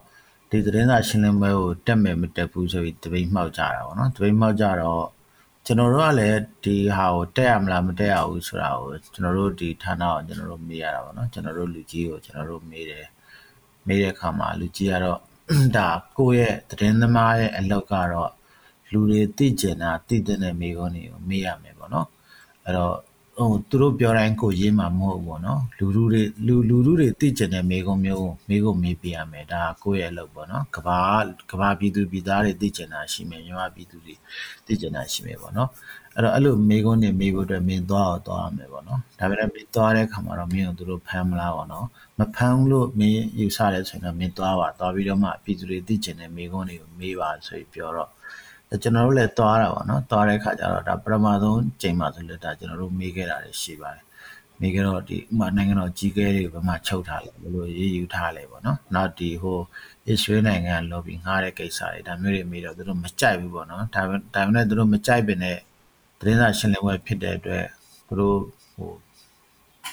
[0.50, 5.04] ဒီသတင်းစာရှင်းလင်းပွဲကိုတက်မယ်မတက်ဘူးဆိုပြီးတပိတ်မှောက်ကြတာပေါ့နော်တပိတ်မှောက်ကြတော့
[5.66, 13.06] ကျွန်တော်တို့ကလည်းဒီဟာကိုတက်ရမလားမတက်ရဘူးဆိုတာကိုကျွန်တော်တို့ဒီဌာနကိုကျွန်တော်တို့မေးရတာပေါ့နော်ကျွန်တော်တို့လူကြီးကိုကျွန်တော်တို့မေးတယ်
[13.88, 15.20] မေးတဲ့အခါမှာလူကြီးကတော့
[15.78, 18.32] ဒါကိုယ့်ရဲ့သတင်းသမားရဲ့အလုပ်ကတော့
[18.92, 22.08] လူတွေသိကျင်တာသိတဲ့မိကုန်းတွေကိုမေးရမယ်ပေါ့နော်
[22.64, 22.96] အဲ့တော့
[23.38, 31.00] ဟိုသူတို့ပြောတိုင်းကိုရေးမှာမဟုတ်ဘူးပေါ့နော်လူလူတွေလူလူလူတွေသိကျင်တဲ့မိကုံမျိုးမိကုံမေးပြရမယ်ဒါကိုယ့်ရဲ့အလုပ်ပေါ့နော်ကဘာ
[31.52, 34.16] ကဘာပြည်သူပြည်သားတွေသိကျင်တာရှိမယ်မြန်မာပြည်သူတွေ
[34.66, 35.70] သိကျင်တာရှိမယ်ပေါ့နော်
[36.16, 41.88] အဲ့တော့အဲ့လိုမိကုံတွေမေးဖို့အတွက်မင်းသွားတော့သွားရမယ်ပေါ့နော်ဒါပေမဲ့မင်းသွားတဲ့ခါမှာတော့မင်းတို့တို့ဖမ်းမလားပေါ့နော်
[42.20, 48.10] မဖမ်းလို့မင်းယူဆတယ်ဆိုရင်တော့မင်းသွားပါသွားပြီးတော့မှပြည်သူတွေသိကျင်တဲ့မိကုံတွေကိုမေးပါဆိုပြီးပြောတော့
[48.82, 54.04] ကျွန်တော်တို့လည်းသွားတာပေါ့နော်သွားတဲ့ခါကျတော့ဒါပထမဆုံးချိန်မှဆိုလည်းဒါကျွန်တော်တို့မေးခဲ့တာတွေရှိပါတယ်
[54.60, 59.60] မေးခဲ့တော့ဒီဥမာနိုင်ငံတော်ကြီးကဲတွေဘယ်မှာချုပ်ထားလဲဘယ်လိုရေးယူထားလဲပေါ့နော်နောက်ဒီဟို
[60.08, 64.02] အစ္စရေးနိုင်ငံ lobby ငှားတဲ့ကိစ္စတွေဒါမျိုးတွေမေးတော့သူတို့မကြိုက်ဘူးပေါ့နော်ဒါ
[64.36, 65.58] ဒါပေမဲ့သူတို့မကြိုက်ပင်နဲ့
[66.20, 67.66] သတင်းစာရှင်းလင်းပွဲဖြစ်တဲ့အတွက်
[68.08, 68.38] သူတို့
[68.76, 68.92] ဟို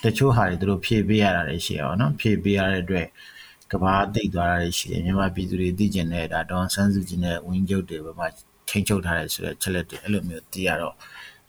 [0.03, 3.07] တချို့ဟာတွေသူတို့ဖြည့်ပေးရတာတွေရှိရပါတော့ဖြည့်ပေးရတဲ့အတွက်
[3.73, 8.29] ကဘာသိသွားတာတွေရှိတယ်မြန်မာပြည်သူတွေသိကျင်တဲ့ဒါဒေါန်ဆန်းစုကြည်နဲ့ဝင်းကျုပ်တွေဘယ်မှာ
[8.71, 10.95] ထိန်းချုပ်ထားတယ်ဆိုတဲ့ချက်လက်တွေအဲ့လိုမျိုးသိရတော့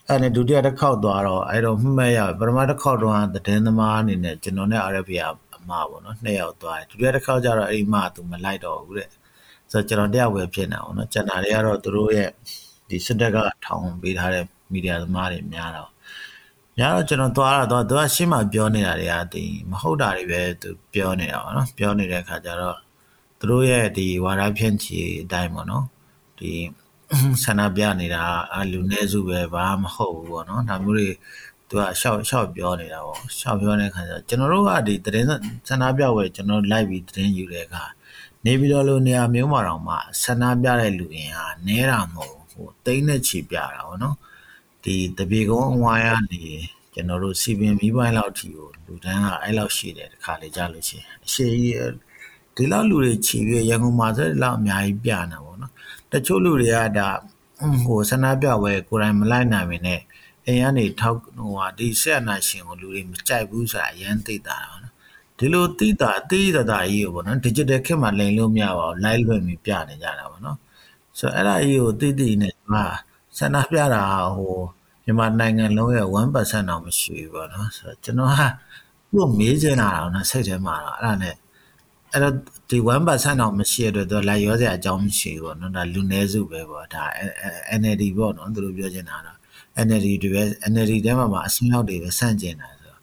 [0.07, 5.19] အဲ့နဲ့ဒုတိယတစ်ခေါက်သွားတော့အဲ့တော့မှတ်ရပထမတစ်ခေါက်တော့သတင်းသမားအနေနဲ့ကျွန်တော်နဲ့ RFA
[5.55, 9.09] အမပေါ့နော်နှစ်ယောက်သွားတယ်ဒုတိယတစ်ခေါက်ကျတော့အဲ့ဒီမသူမလိုက်တော့ဘူးတဲ့
[9.71, 12.29] ဆိုတော့ကျွန်တော်တယောက်ပဲဖြစ်နေအောင်နော်ကျန်တာတွေကတော့သူတို့ရဲ့
[12.89, 15.89] ဒီစစ်တပ်ကထောင်ပေးထားတဲ့မီဒီယာသမားတွေများတော့
[16.77, 22.77] များတော့ကျွန်တော်သွားတော့သူကရှင်းမှပြောနေတာတွေကဒီမဟုတ်တာတွေပဲသူပြောနေတာပေါ့နော်ပြောနေတဲ့အခါကျတော့
[23.39, 25.85] သူတို့ရဲ့ဒီဝါဒဖြန့်ချီအတိုင်းပေါ့နော်
[26.39, 26.51] ဒီ
[27.43, 28.23] ဆန္ဒပြနေတာ
[28.71, 31.09] လူနည်းစုပဲဘာမှမဟုတ်ဘူးပေါ့နော်ဒါမျိုးတွေ
[31.69, 35.27] သူကရှောက်ရှောက်ပြောနေတာပေါ့ရှောက်ပြောနေတဲ့ခါကျကျွန်တော်တို့ကဒီသတင်း
[35.67, 37.83] ဆန္ဒပြဝဲကျွန်တော်လိုက်ပြီးသတင်းယူတဲ့အခါ
[38.45, 44.15] နေပြီးတော့လို့နေရာမျိုးမှာတော့မှဆန္ဒပြတဲ့လူအင်ဟာနဲတာမဟုတ်ဟိုတိမ့်နဲ့ချီပြတာပေါ့နော်
[44.83, 46.43] ဒီတပြေကုန်းအဝိုင်းကနေ
[46.93, 51.75] ကျွန်တော်တို့စီပင်မီးပိုင်းလောက်ထီကိုလူတန်းကအဲ့လောက်ရှိတယ်တခါလေကြားလို့ရှိရင်အရှိကြီး
[52.55, 55.73] ဒီလောက်လူတွေခြေပြီးရန်ကုန်မှာဆိုတော့အများကြီးပြနေတာပေါ့နော်
[56.11, 57.09] တချို့လူတွေကဒါ
[57.83, 60.01] ဟိုဆန္ဒပြဝဲကိုယ်တိုင်မလိုက်နိုင်မင်းနဲ့
[60.45, 64.93] အိမ်ကနေထောက်ဟိုဟာဒီဆက်အနာရှင်ကိုလူတွေမကြိုက်ဘူးဆိုတာအရန်သိတာပေါ့နော်
[65.37, 70.57] ဒီလိုသိတာအသေးတာကြီးကိုပေါ့နော် digital ခေတ်မှာလိန်လို့မရပါဘူး live လွှင့်ပြီးပြနေကြတာပေါ့နော်
[71.19, 72.83] ဆိုတော့အဲ့ဒါကြီးကိုသိသိနဲ့ဟာ
[73.37, 74.03] ဆန္ဒပြတာ
[74.37, 74.57] ဟို
[75.03, 78.47] မြန်မာနိုင်ငံလုံးရဲ့1%တော့မရှိဘူးပေါ့နော်ဆိုတော့ကျွန်တော်ဟာ
[79.11, 81.35] သူ့မေးချင်တာတော့နော်စိတ်ထဲမှာတော့အဲ့ဒါနဲ့
[82.13, 82.33] အဲ့တော့
[82.69, 87.03] ဒီ1%တော့မရှိတဲ့အတွက်လိုက်ရောစရာအကြောင်းမရှိဘူးပေါ့နော်ဒါလူနည်းစုပဲပေါ့ဒါ
[87.79, 89.37] NLD ပေါ့နော်သူတို့ပြောချင်တာတော့
[89.85, 92.99] NLD တွေပဲ NLD တဲမှာမှာအစင်းရောက်တွေပဲစန့်ကျင်တာဆိုတော့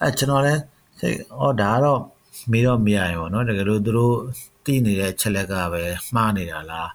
[0.00, 0.60] အဲကျွန်တော်လည်း
[1.00, 2.00] စိတ်ဩဒါကတော့
[2.50, 4.16] မေးတော့မရရင်ပေါ့နော်တကယ်လို့သူတို့
[4.64, 5.82] တည်နေတဲ့ချက်လက်ကပဲ
[6.14, 6.90] မှားနေတာလား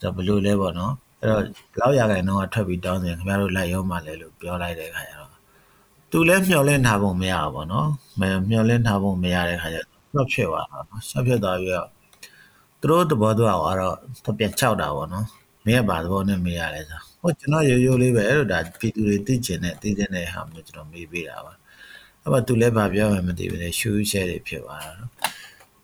[0.00, 1.42] ဒါဘယ်လိုလဲပေါ့နော်အဲ့တော့
[1.80, 5.30] လောက်ရခိုင်တော့ထွက်ပြီးတောင်းစင်ခင်ဗျားတို့လိုက်ရောမှလဲလို့ပြောလိုက်တဲ့ခါကျတော့
[6.10, 7.88] သူလည်းမျောလင့်ထားဖို့မရဘူးပေါ့နော်
[8.50, 9.78] မျောလင့်ထားဖို့မရတဲ့ခါကျ
[10.14, 11.88] တော့ဖြစ်သွားတာနော်ဆက်ဖြစ်သွားပြီးတော့
[12.80, 15.26] သူတို့သဘောတော့ကတော့သူပြန်ချောက်တာပေါ့နော်
[15.66, 21.52] မင်းကဘာသဘောနဲ့မေးရလဲဆိုဟိုကျွန်တော်ရိုးရိုးလေးပဲအဲ့လိုဒါပြည်သူတွေသိကျင်တဲ့သိကျင်တဲ့ဟာမျိုးကျွန်တော်မေးပေးတာပါ
[22.22, 25.10] အဲ့မှာသူလည်းဗာပြောမှမသိဘူးလေရှူးရှဲတွေဖြစ်သွားတာနော်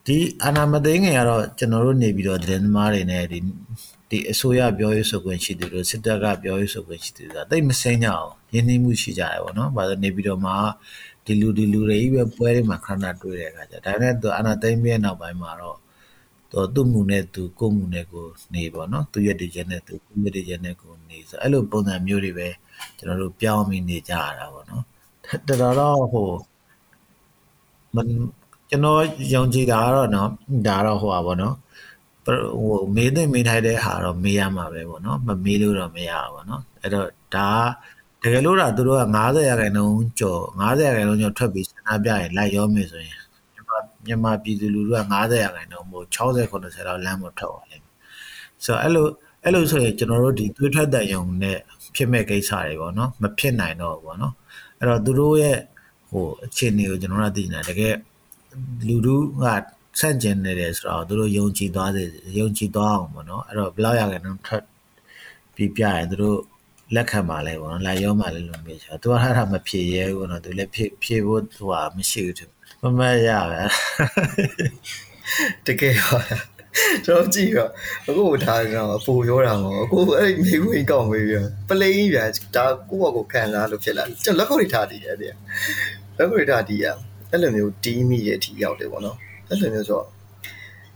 [0.07, 3.39] ဒီအာနာမသိငယ်ကတော့ကျွန်တော်တို့နေပြီးတော့သတင်းသမားတွေနဲ့ဒီ
[4.11, 10.53] ဒီအစိုးရပြောရေးဆိုခွင့်ရှိသူတို့စစ်တပ်ကပြောရေးဆိုခွင့်ရှိသူတို့တိတ်မစိမ့်ကြအောင်ရင်းနှီးမှုရှိကြတယ်ပေါ့နော်။ဘာလို့နေပြီးတော့မှ
[11.29, 15.79] ဒီလူဒီလူတွေကြီးပဲပွဲတွေမှာခဏတွေ့တဲ့အခါကျဒါနဲ့သူအာနာသိမ့်ပြည့်နောက်ပိုင်းမှာတော့
[16.51, 18.25] သူသူ့မှုနဲ့သူကိုမှုနဲ့ကို
[18.55, 22.49] နေပေါ့နော်သူရတဲ့ချက်နဲ့သူကိုရတဲ့ချက်နဲ့ကိုနေဆိုအဲ့လိုပုံစံမျိုးတွေပဲ
[22.99, 24.85] ကျွန်တော်တို့ပြောင်းပြီးနေကြရတာပေါ့နော်
[25.49, 26.31] တော်တော်တော့ဟို
[27.95, 27.97] မ
[28.71, 29.01] ကျွန်တော်
[29.35, 30.29] ယုံကြည်တာကတော့နော်
[30.67, 31.55] ဒါတော့ဟိုပါပေါ့နော်
[32.25, 37.51] ဟိုမေးတဲ့မေးထိုက်တဲ့ဟာတော့မေးရမှာပဲပေါ့နော်မမေးလို့တော့မရဘူးပေါ့နော်အဲ့တော့ဒါ
[38.23, 43.17] တကယ်လို့ဒါသူတို့က90ရာခိုင်နှုန်းကျော်90ရာခိုင်နှုန်းကျော်ထွက်ပြီးစနာပြရင်လိုက်ရောမယ်ဆိုရင်
[44.07, 47.95] မြန်မာပြည်သူလူထုက90ရာခိုင်နှုန်းမို့60 90လောက်လမ်းမထွက်ပါလိမ့်မယ်
[48.65, 49.07] ဆိုတော့အဲ့လို
[49.45, 51.59] အဲ့လိုဆိုရင်ကျွန်တော်တို့ဒီတွေးထွက်တဲ့ယုံနဲ့
[51.97, 54.35] ဖြစ်မဲ့ကိစ္စတွေပေါ့နော်မဖြစ်နိုင်တော့ဘူးပေါ့နော်
[54.79, 55.59] အဲ့တော့သူတို့ရဲ့
[56.11, 57.95] ဟိုအခြေအနေကိုကျွန်တော်တို့သိနေတာတကယ်
[58.87, 59.45] လူထုက
[60.01, 62.03] ဆန့်ကျင်နေတယ်ဆိုတော့သူတို့ယုံကြည်သွားစေ
[62.39, 64.65] ယုံကြည်သွားအောင်ပေါ့နော်အဲ့တော့ဘယ်လောက်ရခိုင်နှုန်းထွက်
[65.55, 66.39] ပြီးပြရင်သူတို့
[66.95, 72.47] လက်ခံပါလဲပေါ့နော်လာရောမှလည်းလို့မေးချာသူကအဲ့ဒါမဖြေရဲဘူးပေါ့နော်သူလည်းဖြေဖြေဖို့ဟိုဟာမရှိဘူးသူ
[72.83, 73.63] မမရပဲ
[75.67, 76.21] တကယ်ပါ
[77.07, 77.71] ကျွန်တော်ကြည့်တော့
[78.09, 85.33] အခုထားတော့အပူရောတာမို့အခုအဲ့မိခွင်းကောက်မေးပြီးပလိန်ပြန်ဒါကိုယ့်ဘောကိုခံစားလို့ဖြစ်လာကျွန်တော်လက်ခုပ်တွေထားတည်တယ်တဲ့
[86.19, 86.87] လက်ခုပ်တွေထားတည်ရ
[87.31, 89.17] အဲ့လိုမျိုးတီးမိတဲ့အထိရောက်တယ်ပေါ့နော်
[89.49, 90.07] အဲ့လိုမျိုးဆိုတော့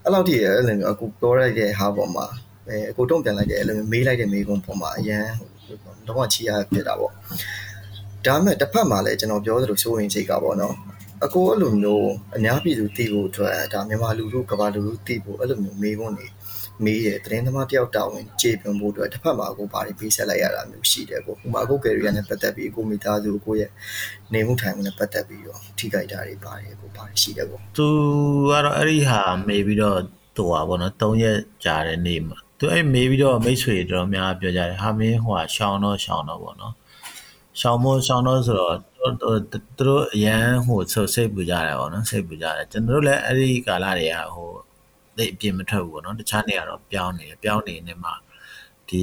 [0.05, 2.27] အဲ့လောက်ထိအဲ့လိုမျိုးအခုပြောလိုက်တဲ့ဟာပေါ်မှာ
[2.69, 5.27] အဲအခုတုံ့ပြန်လိုက်တဲ့အဲ့လိုမျိုးမေးလိုက်တဲ့မေးခွန်းပေါ်မှာအရန်
[6.09, 7.13] တော့ချီရဖြစ်တာပေါ့
[8.27, 10.75] ဒါမဲ့တစ်ဖက်မှာလည်းကျွန်တော်ပြောသလိုစိုးရင်စိတ်ကပေါ့နော်
[11.25, 16.27] အကိုအဲ့လိုမျိုးအများပြည်သူသိဖို့အတွက်ဒါမြန်မာလူထုကမ္ဘာလူထုသိဖို့အဲ့လိုမျိုးမေးခွန်းနေ
[16.85, 23.71] မေးတယ်သတင်းသမားတယောက်တာဝန်ကြေပွန်ဖို့အတွက်တစ်ဖက်မှာအကိုဘာတွေပေးဆက်လိုက်ရတာမျိုးရှိတယ်ကိုဥပမာအကိုကယ်ရီယာနဲ့ပတ်သက်ပြီးအကိုမိသားစုအကိုရဲ့
[24.35, 27.89] နေမှုထိုင်မှုနဲ့ပတ်သက်ပြီးတော့ထိခိုက်တာတွေပါတယ်ကိုဘာတွေရှိတယ်ကိုသူ
[28.51, 29.99] ကတော့အဲ့ဒီဟာမေးပြီးတော့
[30.37, 36.75] သူဟာပေါ့နော်၃ရက်ကြာတဲ့နေ့မှာ သူအဲ့မေးပြီးတော့မိတ်ဆွေတော်များပြောကြတယ်ဟာမင်းဟိုဟာရှောင်းတော့ရှောင်းတော့ပေါ့နော်
[37.61, 38.77] ရှောင်းမို့ရှောင်းတော့ဆိုတော့
[39.21, 39.31] သူ
[39.79, 44.51] တို့အရန်ဟိုဆုတ်စိတ်ပူကြတယ်ပေါ့နော်စိတ်ပူကြတယ်ကျွန်တော်တို့လည်းအဲ့ဒီကာလတွေကဟို
[45.17, 48.11] သိအပြင်းမထွက်ဘူးပေါ့နော်တခြားနေရာတော့ပြောင်းနေပြောင်းနေနေမှ
[48.89, 49.03] ဒီ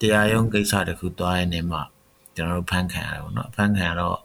[0.00, 1.78] တရားရုံးကိစ္စတခုသွားရနေမှ
[2.36, 4.18] ကျွန်တော်တို့ဖန်ခံရတယ်ပေါ့နော်ဖန်ခံရတော့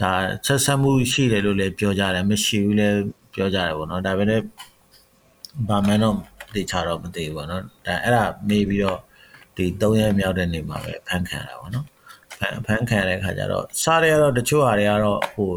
[0.00, 0.12] ဒါ
[0.46, 2.98] ဆက်ဆက်မှုရှိတယ်လို့လည်းပြောကြတယ်မရှိဘူးလည်း
[3.34, 4.42] ပြောကြတယ်ပေါ့နော်ဒါပေမဲ့
[5.68, 6.16] ဘာမှတော့
[6.54, 8.98] သိချတော့မသိဘူးပေါ့နော်ဒါအဲ့ဒါမေးပြီးတော့
[9.56, 11.86] ဒီ၃ရက်မြောက်တဲ့နေ့မှာပဲဖန်ခံရတာပေါ့နော်
[12.66, 15.52] ဖန်ခံရတဲ့ခါကျတော့စားတွေကတော့တချို့ဟာတွေကတော့ဟို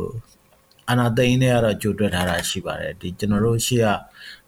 [0.89, 3.85] အနာသိန်းတွေကတော့ကြိုတွက်ထားတာရှိပါတယ်ဒီကျွန်တော်တို့ရှိရ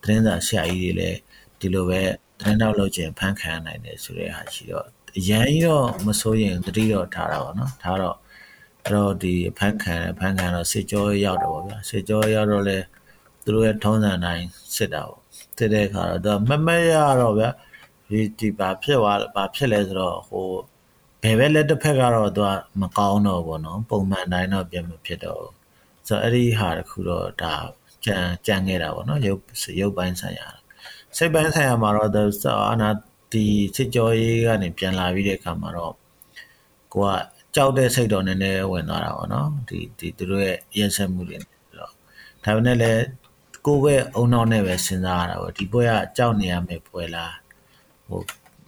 [0.02, 1.18] သတင်းစာဆရာကြီးတွေလည်း
[1.60, 2.02] ဒီလိုပဲ
[2.40, 4.86] သတင်းတောက်လုပ်ခြင်းဖန်ခံနိုင်တယ်ဆိုတဲ့ဟာရှိတော့
[5.18, 8.18] အရန်ကြီးတော့မစိုးရင်တတိတော့ထားတာပေါ့နော်ထားတော့
[8.84, 12.78] အဲ့တော့ဒီဖန်ခံဖန်ခံတော့စစ်ကြောရောက်တော့ဗျာစစ်ကြောရောက်တော့လဲ
[13.44, 15.22] သူတို့ရဲ့ထုံးစံတိုင်းစစ်တာပေါ့
[15.58, 17.50] စစ်တဲ့အခါတော့မမရတော့ဗျာ
[18.10, 20.48] ဒီဒီဘာဖြစ်သွားဘာဖြစ်လဲဆိုတော့ဟို
[21.24, 22.50] ဘယ်ပဲလက်တစ်ဖက်ကတော့သူက
[22.82, 25.44] မကောင်းတော့ဘောနော်ပုံမှန်တိုင်းတော့ပြန်မဖြစ်တော့
[26.08, 27.56] ဆိုတော့အဲ့ဒီဟာတခုတော့ဒါ
[28.06, 29.42] ကြံကြံခဲ့တာပေါ့နော်ရုပ်
[29.80, 30.48] ရုပ်ပိုင်းဆိုင်ရာ
[31.18, 32.24] စိတ်ပိုင်းဆိုင်ရာမှာတော့သူ
[32.68, 32.90] အာနာ
[33.32, 33.46] ဒီ
[33.76, 35.94] စစ်ကြောရေးကနေပြန်လာပြီးတဲ့အခါမှာတော့
[36.94, 37.14] ကိုက
[37.56, 41.92] ကြောက်တဲ့စိတ်တော့နည်းနည်းဝင်သွားတာပေါ့နော်ဒီဒီသူတို့ရဲ့ရက်ဆက်မှုတွေတော့
[42.44, 43.02] ဒါပေမဲ့လည်း
[43.66, 47.34] ကိုယ့်ရဲ့အုံနောက်နဲ့ပဲစဉ်းစားရတာပေါ့ဒီပွဲကကြောက်နေရမယ်ပွဲလား
[48.08, 48.22] ဟို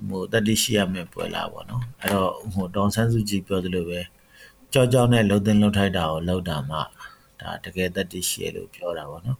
[0.09, 3.99] ဟိုတတိရှိရမယ်ပွဲလားပေါ့နော်အဲ့တော့ဟိုဒေါန်ဆန်းစုကြည်ပြောသလိုပဲ
[4.73, 6.77] ကြောက်ကြောက်နဲ့လှုပ်သိမ်းလှုပ်ထိုက်တာကိုလှုပ်တာမှ
[7.41, 9.39] ဒါတကယ်တတိရှိရလို့ပြောတာပေါ့နော်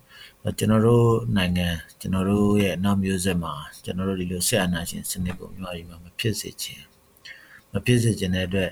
[0.59, 1.07] ကျွန်တော်တို့
[1.37, 1.67] နိုင်ငံ
[1.99, 6.81] ကျွန်တော်တို့ရဲ့နောက်မျိုးဆက်မှာကျွန်တော်တို့ဒီလိုဆက်အာဏာရှင်စနစ်ကိုမြန်မာပြည်မှာမဖြစ်စေချင်
[7.71, 8.71] မဖြစ်စေချင်တဲ့အတွက်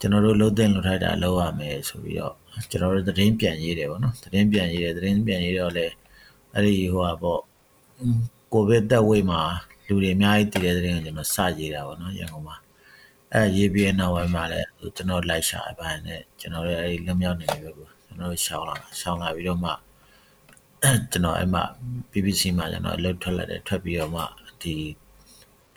[0.00, 2.34] ကျွန်တော်တို့လှုပ်သိမ်းလှုပ်ထိုက်တာလုပ်ရမယ်ဆိုပြီးတော့
[2.70, 5.86] ကျွန်တော်တို့သတင်းပြန်ရေးတယ်ပေါ့နော်သတင်းပြန်ရေးတယ်သတင်းပြန်ရေးတော့လေ
[6.56, 7.40] အဲ့ဒီဟိုဟာပေါ့
[8.52, 9.40] ကိုဗစ်တက်ဝိတ်မှာ
[9.86, 12.56] လူတွေအများကြီးတည်တဲ့သတင်းကိုကျွန်တော်စရေးတာပေါ့နော်ရန်ကုန်မှာ
[13.32, 17.70] အဲ့ရေးပြီးနောက်ပိုင်းမှာလည်းကျွန်တော်လိုက်ရှာအပိုင်းနဲ့ကျွန်တော်ရဲ့အဲ့ဒီလွမြောက်နေပြီပဲ
[18.06, 19.70] ကျွန်တော်ရှောင်းလာရှောင်းလာပြီးတော့မှ
[21.10, 21.62] ကျွန်တော်အဲ့မှာ
[22.12, 24.22] BBC မှာကျွန်တော်အလုပ်ထွက်လာတယ်ထွက်ပြီးတော့မှ
[24.62, 24.74] ဒီ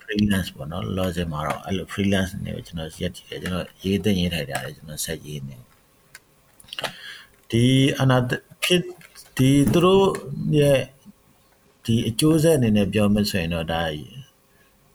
[0.00, 5.56] freelance ပေါ့နော် logic မှာတော့အဲ့လို freelance နေပဲကျွန်တော်ရက်ကြည့်တယ်ကျွန်တော်ရေးသိရေးထိုက်တာလေကျွန်တော်ဆက်ရေးနေ
[7.50, 7.64] ဒီ
[8.00, 8.16] အနာ
[8.64, 8.82] ဖြစ်
[9.42, 10.06] ဒီသူတို့
[10.58, 10.80] ရဲ့
[11.84, 13.82] ဒီအကျိုးဆက်အနေနဲ့ပြောမှဆိုရင်တော့ဒါ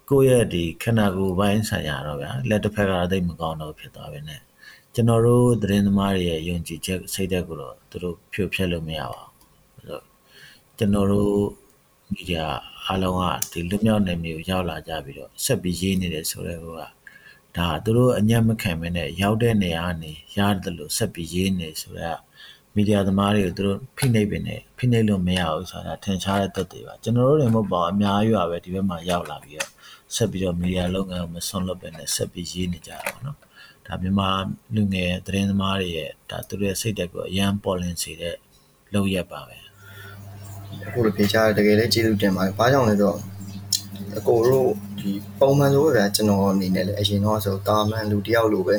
[0.10, 4.38] ကိုယ့်ရဲ့ဒီခန္ဓာကိုယ်ပိုင်းဆိုင်ရာတော့ဗျာလက်တစ်ဖက်ကတော့သိမကောင်းတော့ဖြစ်သွားပြီ ਨੇ
[4.94, 10.04] ကျွန်တော်တို့သတင်းသမားတွေရဲ့ယုံကြည်ချက်စိတ်ဓာတ်ကိုတော့သူတို့ဖြိုဖျက်လို့မရပါဘူးဆိုတော့
[10.78, 11.34] ကျွန်တော်တို့
[12.14, 12.48] မီဒီယာ
[12.86, 16.82] အားလုံးကဒီလွတ်မြောက်နေမျိုးရောက်လာကြပြီးတော့ဆက်ပြီးရေးနေတယ်ဆိုတော့ဟိုက
[17.58, 22.20] ဒါသူတို့အညံ့မခံမနဲ့ရောက်တဲ့နေရာကနေရတယ်လို့ဆက်ပြီးရေးနေဆိုတော့
[22.76, 29.72] မီဒီယာသမားတွေကိုသူတို့ဖိနှိပ်ပင်နေဖိနှိပ်လို့မရဘူးဆိုတာထင်ရှားတဲ့သက်တွေပါကျွန်တော်တို့တွေမဟုတ်ပါဘူးအများကြီးပါပဲဒီဘက်မှာရောက်လာပြီးတော့
[30.16, 33.38] ဆက်ပြီးတော့မီဒီယာလုပ်ငန်းကိုမဆွန့်လွတ်ပင်နဲ့ဆက်ပြီးရေးနေကြတာပေါ့နော်
[33.86, 34.30] ဒါမြန်မာ
[34.76, 38.36] လူငယ်သတင်းသမားတွေရဲ့ဒါသူတို့ရဲ့စိတ်ဓာတ်ကိုအရန်ပေါ်လင်စေတဲ့
[38.94, 39.58] လုပ်ရက်ပါပဲ
[40.88, 43.18] အခုလိုပြေချားတကယ်လည်းကျေးဇူးတင်ပါတယ်။ဘာကြောင့်လဲဆိုတော့
[44.18, 48.76] အကိုတို့ဒီပုံမှန်ဆိုတော့ကျွန်တော်အနေနဲ့လည်းအရင်တော့ဆိုတာမန်လူတယောက်လိုပဲ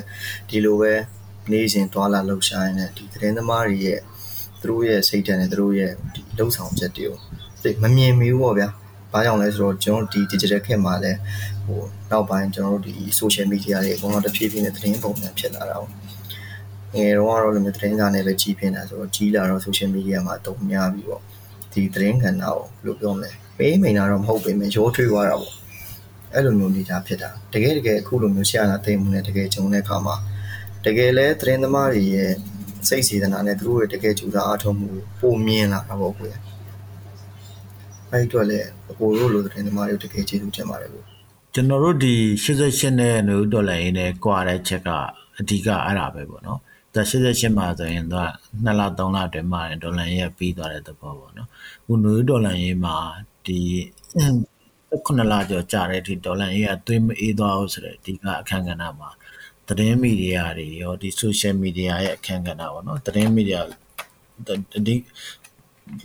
[0.49, 0.93] ဒီလိုပဲ
[1.53, 4.01] နေစဉ်တွာလာလှုပ်ရှားနေတဲ့ဒီသတင်းသမားတွေရဲ့
[4.61, 7.17] သူတို့ရဲ့စိတ်ဓာတ်နဲ့သူတို့ရဲ့ဒီလှုပ်ဆောင်ချက်တွေကို
[7.63, 8.69] သိမမြင်မီဘူးပေါ့ဗျာ။
[9.13, 11.19] ဘာကြောင့်လဲဆိုတော့ကျွန်တော်ဒီ digital ခေတ်မှာလည်း
[11.67, 11.81] ဟို
[12.11, 15.91] နောက်ပိုင်းကျွန်တော်တို့ဒီ social media တွေအကုန်လုံးတဖြည်းဖြည်းနဲ့သတင်းပုံစံဖြစ်လာတာပေါ့။
[16.95, 21.23] ငယ်တော့ကတော့လည်းသတင်းစာနဲ့ပဲကြီးပြင်းတာဆိုတော့ကြီးလာတော့ social media မှာတုံများပြီပေါ့။
[21.73, 25.55] ဒီသတင်းကဏ္ဍကိုဘယ်လိုပြောမလဲပေးမိန်တာတော့မဟုတ်ပေမဲ့ရိုးထွေးသွားတာပေါ့
[26.35, 30.17] အဲ့လိုမျိုးနေတာဖြစ်တာတကယ်တကယ်အခုလိုမျိုးရှာလာသိမှုနဲ့တကယ်ဂျုံတဲ့အခါမှာ
[30.87, 32.33] တကယ်လဲသတင်းသမားတွေရဲ့
[32.89, 36.37] စိတ်စေတနာနဲ့သူတို့ရဲ့တကယ်ကြိုးစားအားထုတ်မှုပုံမြင်လာတာပေါ့ကွယ်
[38.11, 41.05] အဲ့အတွက်လည်းအကိုတို့လိုသတင်းသမားတွေတကယ်ကျေးဇူးတင်ပါတယ်လို့
[41.55, 44.91] ကျွန်တော်တို့ဒီ88နဲ့နူဒေါ်လာရင်းနဲ့ကွာတဲ့ချက်က
[45.39, 46.61] အဓိကအဲ့ဒါပဲပေါ့နော်
[46.95, 48.31] ဒါ88မှာဆိုရင်တော့
[48.65, 51.49] 2လ3လအတွင်းမှာဒေါ်လာရေးပြီးသွားတဲ့သဘောပေါ့နော်
[51.87, 52.97] ခုနွေဒေါ်လာရေးမှာ
[53.47, 53.59] ဒီ
[55.07, 59.11] 9လကျော်ကြာတဲ့အထိဒေါ်လာရေးကသွေးမအေးသွားဘူးဆိုတဲ့ဒီကအခန့်ကဏ္ဍမှာ
[59.68, 64.96] သတင်းမီဒီယာတွေရောဒီ social media ရဲ့အခန့်ကဏ္ဍပေါ့နော်သတင်းမီဒီယာဒီ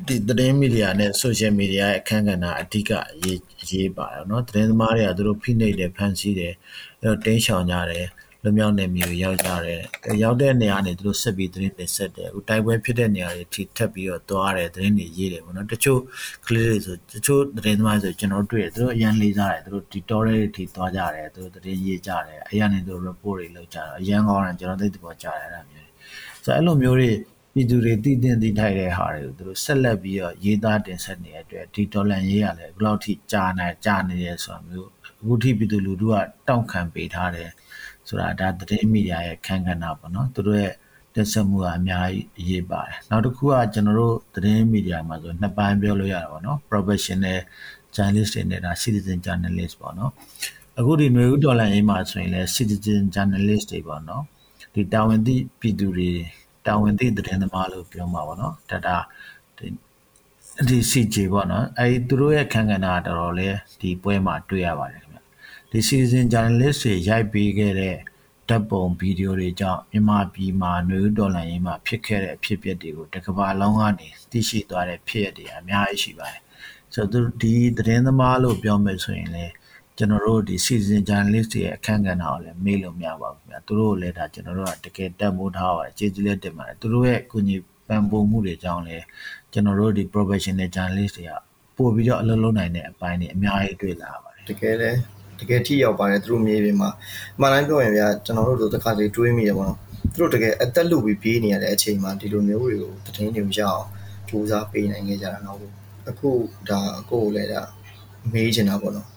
[0.06, 6.54] ဒီသတင်းမီဒီယာနဲ့ social media ရဲ့အခန်းကဏ္ဍအဓိကအရေးအရေးပါတယ်เนาะသတင်းသမားတွေကသူတို့ဖိနှိပ်တယ်ဖန်ဆီးတယ်
[7.00, 8.06] အဲတော့တင်းရှောင်ကြတယ်
[8.43, 9.81] လွမြောက်နေမျိုးရောက်ကြတယ်
[10.23, 15.99] ရောက်တဲ့နေရာနေသူတို့ဆက်ပြီးသတင်းတွေဆက်တယ်ဟိုတိုက်ပွဲဖြစ်တဲ့နေရာတွေထိထပ်ပြီးတော့သွားတယ်သတင်းတွေရေးတယ်ပေါ့နော်တချို့
[16.47, 25.89] ကလေးတွေဆိုတချို့သတင်းသမားဆိုကျွန်တော်တွေ့တယ်သူတို့အရန်လေးစားတယ်သူတို့ဒီ story တွေထိသွားကြတယ်သူတို့သတင်းရေးကြတယ်အရန်နေသူတို့ report တွေလုပ်ကြတယ်အရန်ကောင်းတယ်ကျွန်တော်သိတဲ့ပေါ်ကြတယ်အဲ့ဒါမျိုး
[26.45, 27.11] ဆိုအဲ့လိုမျိုးတွေ
[27.53, 34.89] ပြည်သူတွေတည်တင်တည်ထိုက်တဲ့ဟာတွေကိုသူတို့ဆက်လက်ပြီးတော့ရေးသားတင်ဆက်နေတဲ့အတွက်ဒီဒေါ်လာရေးရလဲဘယ်လောက်ထိကြာနေကြာနေရဲဆိုတာမျိုး
[35.21, 36.15] အခုထိပြည်သူလူထုက
[36.47, 37.49] တောက်ခံပေးထားတယ်
[38.07, 40.73] ဆိုတာဒါသတင်းမီဒီယာရဲ့ခန်းကဏ္ဍပေါ့နော်သူတို့ရဲ့
[41.15, 47.39] တက်ဆက်မှုကအများကြီးအရေးပါတယ်နောက်တစ်ခုကကျွန်တော်တို့သတင်းမီဒီယာမှာဆိုနှစ်ပိုင်းပြောလို့ရတာပေါ့နော် professional
[47.95, 50.11] journalist တွေနဲ့ဒါ citizen journalist ပေါ့နော်
[50.79, 54.23] အခုဒီຫນွေဦးဒေါ်လာရေးမှာဆိုရင်လည်း citizen journalist တွေပေါ့နော်
[54.73, 56.11] ဒီတာဝန်သိပြည်သူတွေ
[56.67, 58.97] တာဝန်သိသတင်းသမားလို့ပြောမှာပေါ့နော်ဒါဒါ
[60.69, 65.10] ဒီ CJ ပေါ့နော်အဲဒီသူတို့ရဲ့ခန်းကဏ္ဍတော်တော်လေးဒီပွဲမှာတွေ့ရပါတယ်
[65.73, 67.97] ဒီ season journalist တွေရိုက်ပေးခဲ့တဲ့
[68.49, 76.41] ဓာတ်ပုံဗီဒီယိုတွေကြောင့်မြန်မာပြည်မှာနွေဦးတော်လှန်ရေးမှာဖြစ်ခဲ့တဲ့အဖြစ်အပျက်တွေကိုတကဘာလုံးကနေသိရှိသွားတဲ့ဖြစ်ရပ်တွေအများကြီးရှိပါတယ်။
[76.93, 79.53] ဆိုတော့ဒီသတင်းသမားလို့ပြောမယ်ဆိုရင်လည်း
[79.97, 87.55] ကျွန်တော်တို့ဒီ season journalist တွေရဲ့အခန်းကဏ္ဍကိုလည်းမေ့လို့မရပါဘူးခင်ဗျာ။သူတို့လည်းဒါကျွန်တော်တို့ကတကယ်တတ်မိုးထားပါတယ်။ကျေးဇူးလည်းတင်ပါတယ်။သူတို့ရဲ့ကုညီ
[87.87, 89.05] ပံ့ပိုးမှုတွေကြောင့်လည်း
[89.51, 91.31] ကျွန်တော်တို့ဒီ professional journalist တွေက
[91.77, 96.89] ပို့ပြီးတော့အလုပ်လုပ်နိုင်တဲ့အပိုင်းတွေအများကြီးတွေ့လာပါတယ်။တကယ်လည်း တကယ်ထိရောက်ပါတယ်သူတို့မြေပြင်မှာ
[97.39, 99.77] မှန်တိုင်းပြောရင်ဗျာကျွန်တော်တို့တို့တစ်ခါတည်းတွေးမိရပါတော့
[100.13, 103.85] သူတို့တကယ်အသက်လူပြီးပြေးနေရတဲ့အချိန်မှာဒီလိုမျိုးတွေကိုတည်င်းနေကြအောင်
[104.27, 105.57] စူးစမ်းပေးနိုင်ခဲ့ကြတာတော့
[106.09, 106.29] အခု
[106.69, 107.61] ဒါကိုယ်လည်းဒါ
[108.33, 109.07] မေးချင်တာပေါ့နော်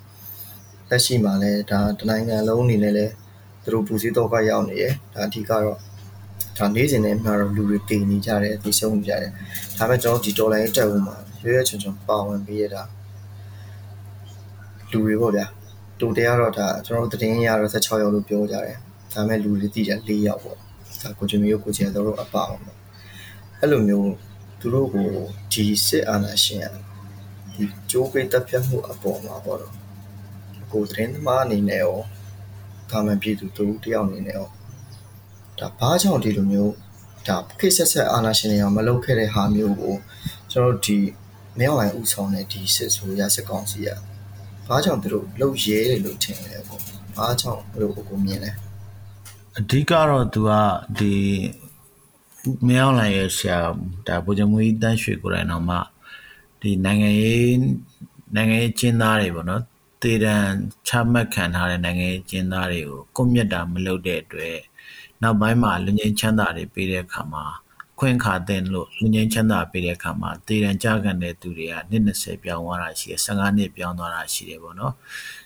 [0.88, 3.12] လလက်ရှိမှာလည်းဒါတနိုင်ငံလုံးအနေနဲ့လည်း
[3.62, 4.84] သူတို့ပူစည်းတော့ကရောက်နေရ
[5.14, 5.78] ဒါအဓိကတော့
[6.58, 9.30] ဒါနေ့စဉ်နဲ့မှတော့လူတွေတည်နေကြတယ်တည်ဆုံးနေကြတယ်
[9.78, 12.82] ဒါပေမဲ့ကျွန်တော်ဒီဒေါ်လာရေးတက်ဦးမှာရွေးရွေးချွန်ချွန်ပါဝင်ပြီးရတာ
[14.90, 15.46] လူတွေပေါ့ဗျာ
[15.98, 18.78] တူတရားတော့ဒါကျွန်တော်တို့တည်င်းရတော့16ရောက်လို့ပြောကြတယ်
[19.12, 20.56] ဒါပေမဲ့လူတွေတည်ကြ4ရောက်ပေါ့
[21.02, 22.76] ဒါကိုချင်းမျိုးကိုချင်းတို့အပအောင်ပေါ့
[23.60, 24.10] အဲ့လိုမျိုး
[24.60, 25.08] သူတို့ကို
[25.52, 26.68] ဒီစစ်အာဏာရှင်
[27.54, 29.74] ဒီကြိုးပိတ်တပ်ဖြတ်မှုအပေါ်မှာပေါ့တော့
[30.72, 31.96] ကိုသတင်းသမားအနေနဲ့ရော
[32.90, 34.48] ကာမန်ပြည်သူတို့တယောက်အနေနဲ့ရော
[35.58, 36.72] ဒါဘာကြောင့်ဒီလိုမျိုး
[37.28, 39.94] ဒါခိဆက်ဆက်အာဏာရှင်တွေအောင်မလုပ်ခဲ့တဲ့ဟာမျိုးကို
[40.50, 40.98] ကျွန်တော်ဒီ
[41.58, 43.88] မင်းအောင်ဥဆောင်တဲ့ဒီစစ်ဆိုရစစ်ကောင်စီက
[44.68, 46.80] ဘာကြောင့်သူတို့လှုပ်ရဲတယ်လို့ထင်လဲပေါ့
[47.16, 48.50] ဘာကြောင့်ဘယ်လိုကိုမြင်လဲ
[49.58, 50.50] အဓိကတော့ तू က
[50.98, 51.14] ဒီ
[52.66, 53.58] မင်းအောင်ရဲ့ဆရာ
[54.06, 55.76] ဒါဗိုလ်ချုပ်မူကြီးတန်းရွှေကိုယ်တိုင်တော့မှ
[56.60, 57.56] ဒီနိုင်ငံရေး
[58.34, 59.62] နိုင်ငံရေးကျင်းသားတွေပေါ့နော်
[60.02, 60.34] တေတံ
[60.88, 64.56] ချမှတ်ခံထားတဲ့နိုင်ငံရေးကျင်းသားတွေကိုကွန်မြတ်တာမလုပ်တဲ့အတွက်
[65.22, 67.44] နောက်ပိုင်းမှာလူငင်းချမ်းသာတွေပေးတဲ့အခါမှာ
[67.98, 74.94] ခွင့်ခါတဲ့လို့လူငင်းချမ်းသာပေးတဲ့အခါမှာတေတံကြခံတဲ့သူတွေကနှစ်20ပြောင်းသွားတာရှိတယ်15နှစ်ပြောင်းသွားတာရှိတယ်ပေါ့နော်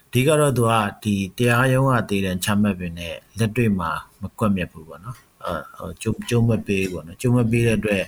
[0.08, 8.04] အဓိကတော့သူကဒီတရားရုံးကတေတံချမှတ်ပင်နဲ့လက်တွေ့မှာမကွက်မြက်ဘူးပေါ့နော်အဲကျုံကျုံမပေးပေါ့နော်ကျုံမပေးတဲ့အတွက်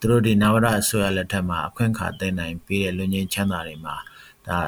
[0.00, 3.96] သူတို့ဒီနဝရအစိုးရလက်ထက်မှာအခွင့်အခါသိမ်းနိုင်ပေးတဲ့လူငင်းချမ်းသာတွေမှာ
[4.46, 4.58] ဒါ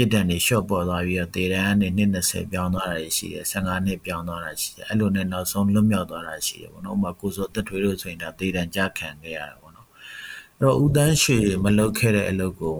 [0.00, 12.76] ပြစ်ဒဏ်တွေရှော့ပေါ်သွားပြီးတော့တေတန်းကနေနှစ်20ပြောင်းသွားတာရှိတယ်15နှစ်ပြောင်းသွားတာရှိတယ်အဲ့လိုနဲ့နောက်ဆုံးလွတ်မြောက်သွားတာရှိတယ်ပေါ့နော်ဥပမာကိုစောတက်ထွေးလို့ဆိုရင်ဒါတေတန်းကြခံခဲ့ရတာပေါ့နော်အဲ့တော့ဦးတန်းရွှေမလုပ်ခဲ့တဲ့အလုပ်ကို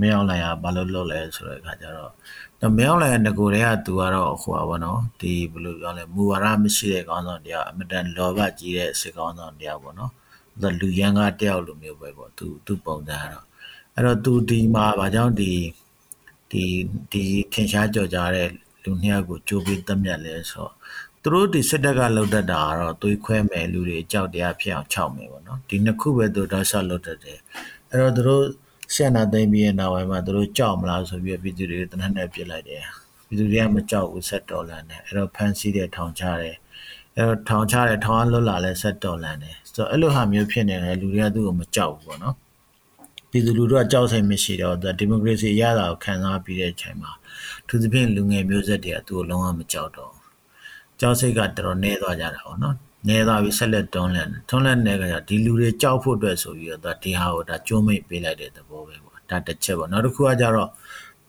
[0.00, 2.12] မရောက်လိုက်ရဘာလို့လုပ်လဲဆိုတဲ့အခါကျတော့
[2.60, 10.12] တော့မရောက်လိုက်ရငကိုတွေကသူကတော့ဟိုပါဘောနော်ဒီဘယ်လိုပြောလဲမူဝါဒမရှိတဲ့ကောင်းဆောင်တရားအမတန်လောဘကြီးတဲ့စစ်ကောင်းဆောင်တရားပေါ့နော်
[10.60, 13.44] သူလူရန်ကားတယောက်လိုမျိုးပဲပေါ့သူသူပုံစံကတော့
[13.94, 15.52] အဲ့တော့သူဒီမှာဘာကြောင့်ဒီ
[16.50, 16.64] ဒီ
[17.12, 18.48] ဒီထင်ရှားကြော်ကြတဲ့
[18.82, 20.72] လူနှစ်ယောက်ကိုကြိုးပြီးတက်မြတ်လဲဆိုတော့
[21.22, 27.38] သူတို့ဒီစစ်တပ်ကလှုပ်တတ်တာကတော့သွေးခွဲမယ်လူတွေကြောက်တရားဖြစ်အောင်ခြောက်မယ်ပေါ့နော်ဒီနှစ်ခုပဲသူတော့ဆက်လှုပ်တတ်တယ်
[27.90, 28.44] အဲ့တော့သူတို့
[28.94, 32.82] ဆက်နာသိမ့်ပြီးနောက်ပိုင်းမှာသူတို့ကြောက်မလားဆိုပြီးပြည်သူတွေတနက်နဲ့ပြစ်လိုက်တယ်
[33.26, 36.56] ပြည်သူတွေကမကြောက်ဘူးဆက်တော်လန်တယ်အဲ့တော့ဖန်စီတဲ့ထောင်ချတယ်
[37.16, 42.36] အဲ့တော့ထောင်ချတယ်ထောင်ကလွတ်လာလဲဆက်တော်လန်တယ်ဆိုတော့အဲ့လိုဟာမျိုးဖြစ်နေတယ်လူတွေကသူ့ကိုမကြောက်ဘူးပေါ့နော်
[43.30, 47.10] ပြည်သူလူထုကကြောက်စိတ်မရှိတော့ဒီမိုကရေစီရတာကိုခံစားပြီးတဲ့အချိန်မှာ
[47.68, 50.12] သူသဖြင့်လူငယ်မျိုးဆက်တွေကသူ့ကိုလုံးဝမကြောက်တော့
[51.00, 52.74] ကြောက်စိတ်ကတော်တော်နည်းသွားကြတာပေါ့နော်
[53.08, 60.70] နည်းသွားပြီးဆက်လက်တွန်းလှန်တွန်းလှန်တဲ့ကဒီလူတွေကြောက်ဖို့အတွက်ဆိုပြီးတော့ဒီဟာကိုဒါကျုံးမိတ်ပေးလိုက်တဲ့သဘောပဲပေါ့ဒါတစ်ချက်ပေါ့နောက်တစ်ခုကကြတော့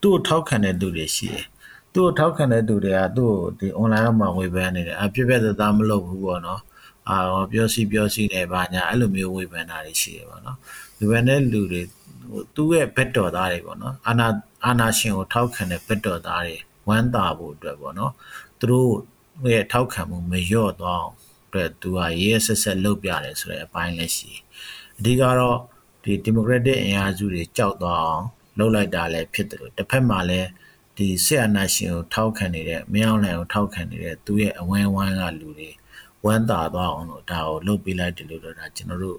[0.01, 1.45] သူ့ကိုထောက်ခံတဲ့သူတွေရှိတယ်
[1.93, 6.61] သူ့ကိုထောက်ခံတဲ့သူတွေကသူ့ကိုဒီ online မှာဝေဖန်နေတယ်အပြည့်ပြည့်သားမလုပ်ဘူးပေါ့နော်
[7.09, 7.17] အာ
[7.51, 10.57] ပြောစီပြောစီနေပါညာအဲ့လိုမျိုးဝေဖန်တာတွေရှိတယ်ပေါ့နော်
[10.97, 11.81] ဝေဖန်တဲ့လူတွေ
[12.29, 14.27] ဟိုသူ့ရဲ့ဘက်တော်သားတွေပေါ့နော်အာနာ
[14.65, 16.57] အာနာရှင်ကိုထောက်ခံတဲ့ဘက်တော်သားတွေ
[16.87, 18.13] ဝမ်းသာဖို့အတွက်ပေါ့နော်
[18.59, 18.89] သူတို့
[19.53, 21.15] ရဲ့ထောက်ခံမှုမလျော့သွားအောင်
[21.47, 24.31] အတွက်သူကရေးရဆက်ဆက်လုပ်ပြတယ်ဆိုတဲ့အပိုင်းလည်းရှိ
[24.97, 25.57] အဓိကတော့
[26.03, 28.25] ဒီဒီမိုကရက်တစ်အင်အားစုတွေကြောက်သွားအောင်
[28.59, 30.47] လုပ်လိုက်တာလည်းဖြစ်တယ်လို့တစ်ဖက်မှာလည်း
[30.97, 35.69] ဒီဆက်အနာရှင်ကိုထောက်ခံနေတဲ့မင်းအောင်လှိုင်ကိုထောက်ခံနေတဲ့သူ့ရဲ့အဝန်းဝိုင်းကလူတွေ
[36.25, 39.17] ဝမ်းသာသွားအောင်လို့ဒါကိုလုပ်ပေးလိုက်တယ်လို့တော့ဒါကျွန်တော်တို့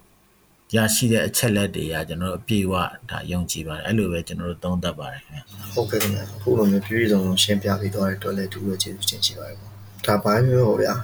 [0.76, 2.74] ရရှိတဲ့အချက်လက်တွေကကျွန်တော်တို့အပြည့်အဝ
[3.10, 5.40] ဒါယုံကြည်ပါတယ်အဲ့လိုပဲကျွန်တော်တို့သုံးသပ်ပါတယ်ခင်ဗျ
[5.74, 9.72] ဟုတ်ကဲ့ခင်ဗျအခုလိုမျိုးပြည့်စုံရှင်းပြပေးသွားတဲ့တော်လည်းတူရကျေးဇူးတင်ရှိပါတယ်ပေါ့
[10.06, 10.94] ဒါဘာမျိုးပေါ့ဗျာ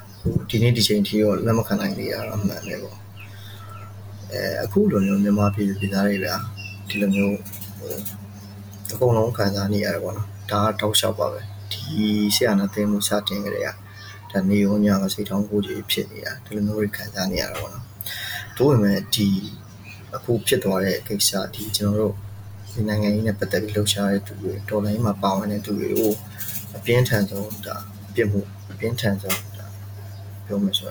[0.49, 2.99] ဒီနေ့ဒီချိန်ထိတော့လက်မခံနိုင်သေးရတာမှန်တယ်ပေါ့
[4.33, 6.37] အဲအခုလိုမျိုးမြန်မာပြည်ပြည်သားတွေဗျာ
[6.89, 7.37] ဒီလိုမျိုး
[8.93, 11.41] အကုန်လုံးခံစားနေရတယ်ပေါ့နော်ဒါကတောက်လျှောက်ပါပဲ
[11.73, 11.83] ဒီ
[12.35, 13.69] ဆရာနာသိမှုစတင်ကြတဲ့က
[14.31, 17.94] ဒါနေုံညာစိတ်ထောင်းကိုကြီးဖြစ်နေတာဒီလိုမျိုးတွေခံစားနေရတာပေါ့နော်
[18.59, 19.29] တို့ပေမဲ့ဒီ
[20.17, 22.15] အခုဖြစ်သွားတဲ့ကိစ္စဒီကျွန်တော်တို့
[22.73, 26.13] ဒီနိုင်ငံရေးနဲ့ပတ်သက်ပြီးလှုပ်ရှားတဲ့သူတွေတော်လိုင်းမှာပါဝင်တဲ့သူတွေကို
[26.77, 27.77] အပြင်းထန်ဆုံးဒါ
[28.15, 28.41] ပြစ်မှု
[28.73, 29.67] အပြင်းထန်ဆုံးဒါ
[30.47, 30.91] ပြောမှဆို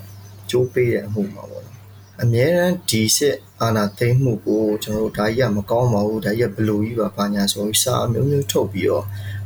[0.49, 1.77] ကြိုးပေးတဲ့အမှုမှာပေါ့နော်
[2.21, 9.05] အများရန်ဒီစစ်အာဏာသိမ်းမှုကိုကျွန်တော်တို့ဒါကြီးကမကောင်းပါဘူးဒါကြီးကဘလူကြီးပါဘာညာဆိုပြီးစာအမျိုးမျိုးထုတ်ပြီးတော့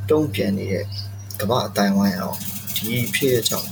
[0.09, 0.85] တုံ့ပြန်နေတဲ့
[1.41, 2.37] ကမ္ဘာအတိုင်းဝိုင်းအောင်
[2.75, 3.69] ဒီဖြစ်ရကြောင်း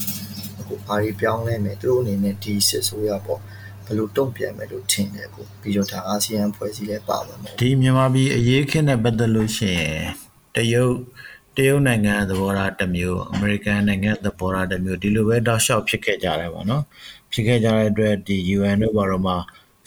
[0.58, 3.40] အခုဘာတွေပြောင်းလဲမယ်သူတို့အနေနဲ့ဒီစစ်ဆိုရပေါ့
[3.86, 9.98] ဘယ်လိုတုံ့ပြန်မယ်လို့ထင်တယ်ကိုပြီးတော့ဒါအာဆီယံဖွဲ့စည်းလဲပါမှာမဟုတ်ဒီမြန်မာပြည်အရေးခင်းနဲ့ပတ်သက်လို့ရှိရင်
[10.54, 10.94] တရုတ်
[11.56, 16.82] တရုတ်နိုင်ငံသဘောထားတစ်မျိုးအမေရိကန်နိုင်ငံသဘောထားတစ်မျိုးဒီလိုပဲတောက်လျှောက်ဖြစ်ခဲ့ကြတယ်ပေါ့နော်
[17.32, 19.34] ဖြစ်ခဲ့ကြတဲ့အတွက်ဒီ UN တို့ဘာလို့မှ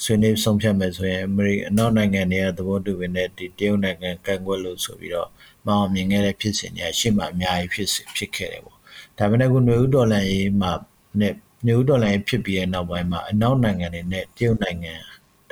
[0.04, 5.30] ဆွေးနွေးဆုံးဖြတ်မယ်ဆိုရင်အမေရိကန်နောက်နိုင်ငံတွေကသဘောတူနေဒီတရုတ်နိုင်ငံကန့်ကွက်လို့ဆိုပြီးတော့
[5.66, 8.78] မအောင်မြင်ခဲ့တဲ့ဖြစ်စဉ်တွေရှေ့မှာအများကြီးဖြစ်ဖြစ်ခဲ့တယ်ပေါ့
[9.18, 10.72] ဒါပေမဲ့ခုနွေဦးဒေါ်လာရေးမှာ
[11.20, 11.34] နဲ့
[11.66, 14.94] နျူဒေါ်လာဖြစ်ပြီးတဲ့နောက်ပိုင်းမှာအနောက်နိုင်ငံတွေနဲ့တရုတ်နိုင်ငံ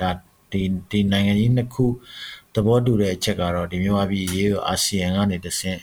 [0.00, 0.10] ဒါ
[0.52, 1.86] ဒီဒီနိုင်ငံကြီးနှစ်ခု
[2.54, 5.80] သဘောတူတဲ့အချက်ကတော့ဒီမြန်မာပြည်ရေးကိုအာဆီယံကနေတဆင့်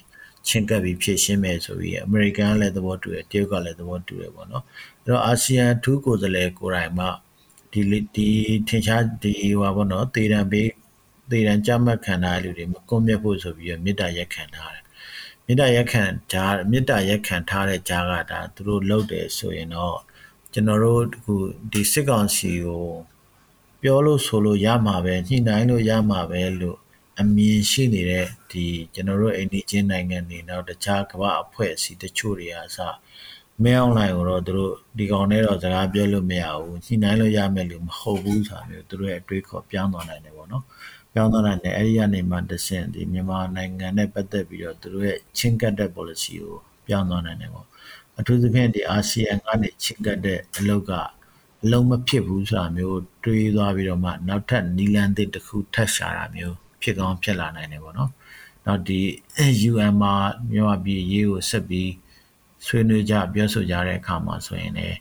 [0.47, 4.63] ချင်းကပ်ပြီးဖြည့်ရှင်းမယ်ဆိုပြီးအမေရိကန်ကလည်းသဘောတူတယ်တရုတ်ကလည်းသဘောတူတယ်ပေါ့နော်
[5.03, 7.07] အဲ့တော့အာဆီယံထူးကိုယ်စားလှယ်ကိုယ်တိုင်မှ
[7.71, 7.81] ဒီ
[8.15, 8.27] ဒီ
[8.67, 10.69] ထင်ရှားဒီဟိုပါဘောနော်တေတံပေး
[11.31, 14.83] တေတံကြမှတ်ခံထားတဲ့လူတွေမကွန်မြတ်ဖို့ဆိုပြီးမေတ္တာရက်ခံထားတယ်
[15.45, 19.97] မေတ္တာရက်ခံဂျာမေတ္တာရက်ခံထားတဲ့ဂျာကဒါသူတို့လုပ်တယ်ဆိုရင်တော့
[20.57, 21.35] ကျွန်တော်တို့အခု
[21.71, 22.85] ဒီစစ်ကောင်စီကို
[23.81, 26.77] ပြောလို့ဆိုလို့ရမှာပဲညှိနှိုင်းလို့ရမှာပဲလို့
[27.19, 32.77] အမြင်ရှိနေတဲ့ဒီကျွန်တော်တို့အိန္ဒိချင်းနိုင်ငံတွေနောက်တခြားကမ္ဘာအဖွဲ့အစည်းတချို့တွေအစ
[33.63, 40.63] မဲအွန်လိုင်းကိုတော့သူတို့ဒီကောင်နဲ့တော့စကားပြောလို့မရဘူးညှိနှိုင်းလို့ရမယ်လို့မဟုတ်ဘူးဆိုတာမျိုးသူတို့ရဲ့အတွေးခေါ်ပြောင်းသွားနိုင်တယ်ပေါ့နော်
[41.13, 46.55] ပြောင်းသွားနိုင်တယ်အဲ့ဒီကနေမှတဆင့်ဒီမြန်မာနိုင်ငံနဲ့ပတ်သက်ပြီးတော့သူတို့ရဲ့ချင်းကတ်တဲ့ policy ကို
[46.87, 47.67] ပြောင်းသွားနိုင်တယ်ပေါ့
[48.19, 50.91] အထူးသဖြင့်ဒီအာဆီယံကနေချင်းကတ်တဲ့အလုပ်က
[51.63, 58.11] အလုံးမဖြစ်ဘူးဆိုတာမျိုးတွေးသွားပြီးတော့မှနောက်ထပ်နီလန်သစ်တစ်ခုထပ်ရှာတာမျိုးဖြစ်ကောင်းဖြစ်လာနိုင်တယ်ပေါ့နော်။
[58.65, 58.99] နောက်ဒီ
[59.69, 60.13] UN မှာ
[60.49, 61.91] မြန်မာပြည်ရေးကိုဆက်ပြီး
[62.65, 64.97] ဆွေးနွေးကြပြောဆိုကြတဲ့အခါမှာဆိုရင်လည်း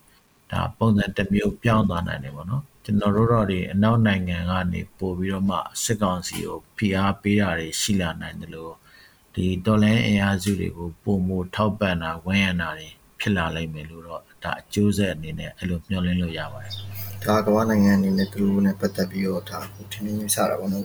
[0.50, 8.74] ဒါပုံစံတစ်မျိုးပြောင်းသွားနိုင်တယ်ပေါ့နော်။ကျွန်တော်တို့တော့ဒီအနောက်နိုင်ငံကနေပို့ပြီးတော့မှစစ်ကောင်စီကိုဖိအားပေးတာတွေရှိလာနိုင်တယ်လို့
[9.35, 12.88] ဒီတော်လိုင်းအင်အားစုတွေကိုပုံမထောက်ပံ့တာဝန်းရံတာတွေ
[13.24, 16.72] ဖြစ်လာလိမ့်မယ်လို့တော့ဒါအကျိုးဆက်အနေနဲ့အဲ့လိုမျှော်လင့်လို့ရပါတယ်။
[17.24, 20.84] ဒါကမ္ဘာနိုင်ငံအနေနဲ့သူတို့နဲ့ပတ်သက်ပြီးတော့ဒါကိုထင်မြင်စတာပေါ့နော်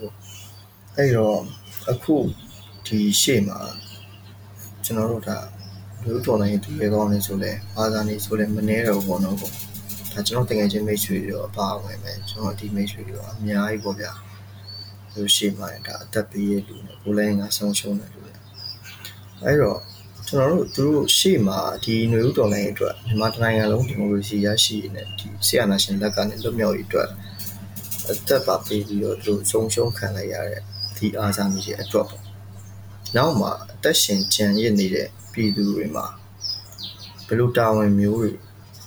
[0.96, 1.38] ။အဲ့တော့
[1.90, 2.14] အခု
[2.86, 3.58] ဒီရှေ့မှာ
[4.84, 5.38] ကျွန်တော်တို့ဒါ
[6.04, 9.52] လူတော်နိုင်ဒီရေကောင်းနေဆိုလဲဘာသာနေဆိုလဲမနေတော့ဘူးပေါ့နော်ပေါ့။
[10.12, 14.12] ဒါကျွန်တော်တကယ်ချင်းမိတ်ဆွေတွေတော့အပါဝင်ပဲကျွန်တော်ဒီမိတ်ဆွေတွေတော့အများကြီးပေါ့ဗျာ။
[15.12, 18.32] သူရှေ့မှာဒါအသက်ပေးရလူနဲ့ကိုလည်းငါဆုံးရှုံးတယ်လူတွေ။
[19.44, 19.80] အဲ့တော့
[20.32, 27.08] ကျွန်တော်တို့သူတို့ရှေ့မှာဒီຫນွေဥတော်လိုင်းအတွက်မြန်မာနိုင်ငံလုံးဒီမိုကရေစီရရှိနေဒီဆီယနာရှင်လက်ကနေလွတ်မြောက်ရေးအတွက်
[28.10, 30.62] အသက်ပါပေးပြီးတော့သူဆုံးရှုံးခံလိုက်ရတဲ့
[30.96, 32.22] ဒီအားစားမိရဲ့အတွက်ပေါ့
[33.16, 36.06] နောက်မှာအသက်ရှင်ကြံရစ်နေတဲ့ပြည်သူတွေမှာ
[37.26, 38.30] ဘယ်လိုတာဝန်မျိုးတွေ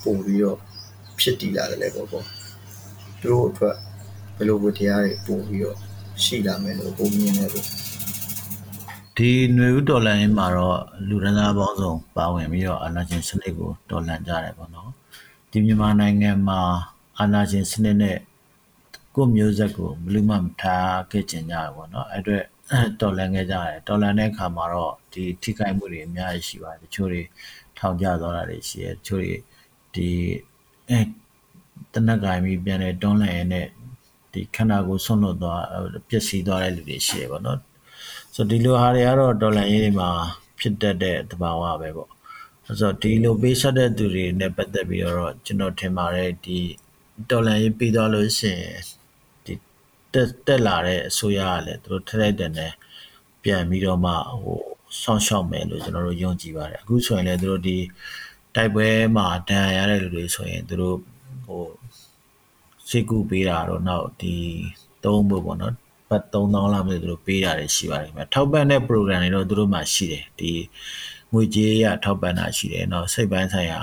[0.03, 0.57] ပို့ပြီးတော့
[1.19, 2.25] ဖြစ်တည်လာတယ်လဲပေါ့ပေါ့
[3.21, 3.75] သူတို့အတွက်
[4.37, 5.77] ဘယ်လိုဝတ္တရားတွေပို့ပြီးတော့
[6.23, 7.67] ရှိလာမယ်လို့ပုံမြင်နေလို့
[9.17, 14.89] ဒီຫນွေဦးတော်လှန်ရေးမှာတော့လူရန်သားပေါင်းစုံပါဝင်ပြီးတော့အာဏာရှင်စနစ်ကိုတော်လှန်ကြတယ်ပေါ့နော်
[15.51, 16.59] ဒီမြန်မာနိုင်ငံမှာ
[17.19, 18.17] အာဏာရှင်စနစ်နဲ့
[19.15, 22.43] ကိုမျိုးဆက်ကိုဘယ်လိုမှမထားခဲ့ကြကြဘူးပေါ့နော်အဲ့အတွက်
[23.01, 27.21] တော်လှန်ခဲ့ကြတယ်တော်လှန်တဲ့အခါမှာတော့ဒီထိခိုက်မှုတွေအများကြီးရှိပါတယ်တချို့တွေ
[27.77, 29.35] ထောင်ကျသွားတာတွေရှိတယ်တချို့တွေ
[29.95, 30.09] ဒီ
[30.89, 30.99] အဲ
[31.93, 33.67] တနက်ကင်ပြီးပြန်လဲတွန်းလှန်ရတဲ့
[34.33, 35.63] ဒီခန္ဓာကိုယ်ဆွန့်လွတ်သွား
[36.09, 37.59] ပျက်စီးသွားတဲ့လူတွေရှိတယ်ပေါ့နော်
[38.35, 40.09] ဆိုဒီလိုဟာတွေကတော့ဒေါ်လာရေးတွေမှာ
[40.59, 42.09] ဖြစ်တတ်တဲ့သဘာဝပဲပေါ့
[42.65, 46.59] ဆိုတော့ဒီလိုပေးဆက်တဲ့သူတွေနဲ့ပတ်သက်ပြီးတော့ကျွန်တော်ထင်ပါတယ်ဒီ
[47.29, 48.79] ဒေါ်လာရေးပြီးသွားလို့ရှိရင်
[49.45, 49.53] ဒီ
[50.13, 52.71] တက်တက်လာတဲ့အစိုးရကလည်းသူတို့ထထိုက်တဲ့နဲ့
[53.43, 54.61] ပြန်ပြီးတော့မှဟို
[55.01, 57.77] ဆောင်းရှောက်မယ်လို့ကျွန်တော်တို့ယုံကြည်ပါတယ်အခုဆိုရင်လည်းသူတို့ဒီ
[58.55, 60.97] တိုက်ပွဲမှာတန်ရတဲ့လူတွေဆိုရင်သူတို့
[61.45, 61.63] ဟို
[62.89, 64.35] စိတ်ကူးပေးတာတော့နောက်ဒီ
[65.03, 65.73] သုံးဖို့ပေါ့နော်
[66.12, 70.52] ဘတ်3000လောက်မျိုးသူတို့ပေးတာတွေရှိပါတယ်ခင်ဗျထောက်ပံ့တဲ့ program တွေတော့သူတို့မှရှိတယ်ဒီ
[71.32, 73.80] ငွေကြေးရထောက်ပံ့တာရှိတယ်เนาะစိတ်ပိုင်းဆိုင်ရာ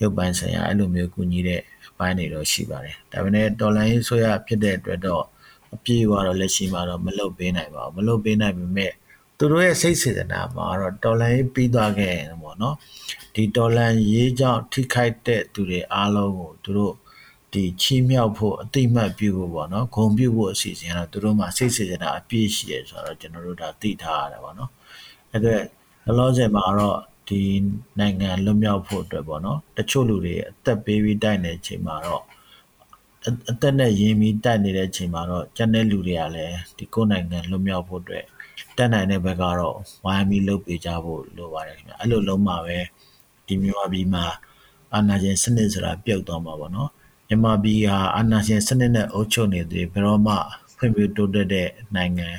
[0.00, 5.24] ရုပ်ပိုင်းဆိုင်ရာအဲ့လိုမျိုးကူညီတဲ့အပိုင်းတွေတော့ရှိပါတယ်ဒါပေမဲ့တော်လိုင်းဆိုရဖြစ်တဲ့အတွက်တော့
[5.74, 8.92] အပြည့်အဝတော့လက်ရှိမှာတော့မလုပ်ပေးနိုင်ပါဘူးမလုပ်ပေးနိုင်ပေမဲ့
[9.38, 12.76] သူတို့ရဲ့စိတ်စေတနာမှာတော့တော်လန်ရေးပြီးသွားခဲ့ရင်ပေါ့နော်
[13.34, 16.94] ဒီတော်လန်ရေးကြောင့်ထိခိုက်တဲ့သူတွေအားလုံးကိုသူတို့
[17.53, 24.69] ဒီချီးမြှောက်ဖို့အတိမတ်ပြုဖို့ပေါ့နော်ဂုံပြုဖို့အစီအစဉ်ကတော့သူတို့မှစိတ်စေချင်တာအပြည့်ရှိတယ်ဆိုတော့ကျွန်တော်တို့ဒါသိထားရတာပေါ့နော်
[25.31, 25.53] အဲ့ဒါ
[26.05, 27.41] လောလောဆယ်မှာတော့ဒီ
[27.99, 32.23] နိုင်ငံလွတ်မြောက်ဖို့အတွက်ပေါ့နော်တချို့လူတွေအသက်ပေးပြီးတိုက်နေတဲ့အချိန်မှာတော့
[33.49, 38.25] အသက်နဲ့ရင်းပြီးတိုက်နေတဲ့အချိန်မှာတော့ကျန်တဲ့လူတွေကလည်းဒီကိုယ်နိုင်ငံလွတ်မြောက်ဖို့အတွက်
[38.77, 42.77] တက်နိုင်တဲ့ဘက်ကတော့ဝိုင်းပြီးလုပ်ပေးကြဖို့လိုပါတယ်ခင်ဗျအဲ့လိုလုံးမှာပဲ
[43.47, 44.25] ဒီမြန်မာပြည်မှာ
[44.93, 46.89] အာဏာရှင်စနစ်ဆိုတာပြုတ်သွားမှာပေါ့နော်
[47.31, 50.35] မြန်မာပြည်ဟာ အာဏာရှင်စနစ်နဲ့ အုပ်ချုပ်နေသရွေ့ ဘယ်တော့မှ
[50.77, 52.27] ဖွံ့ဖြိုးတိုးတက်တဲ့နိုင်ငံ၊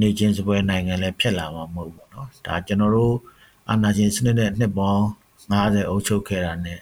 [0.00, 3.14] နေ့ချင်းစားပွဲနိုင်ငံလည်း ဖြစ်လာမှာ မဟုတ်ဘူးပေါ့နော်။ဒါ ကျနော်တို့
[3.68, 5.04] အာဏာရှင်စနစ်နဲ့ နှစ်ပေါင်း
[5.52, 6.80] ၅၀ အုပ်ချုပ်ခဲ့တာနဲ့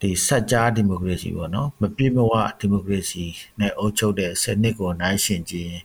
[0.00, 3.24] ဒီစပ်ကြား ဒီမိုကရေစီပေါ့နော်၊မပြည့်မဝ ဒီမိုကရေစီ
[3.60, 5.84] နဲ့ အုပ်ချုပ်တဲ့ စနစ်ကို နှိုင်းယှဉ်ကြည့်ရင်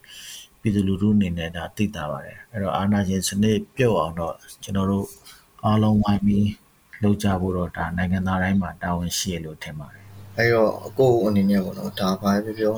[0.60, 5.08] ပြည်သူလူထုအနေနဲ့ ဒါ သိသာပါတယ်။အဲတော့ အာဏာရှင်စနစ် ပြုတ်အောင်တော့ ကျနော်တို့
[5.64, 6.50] အားလုံးဝိုင်းပြီး
[7.04, 10.05] လုပ်ကြဖို့တော့ ဒါ နိုင်ငံသားတိုင်းမှာ တာဝန်ရှိတယ်လို့ ထင်ပါတယ်
[10.38, 12.76] အဲ့တော့အကိုအနေနဲ့ပေါ့နော်ဒါဘာပဲပြော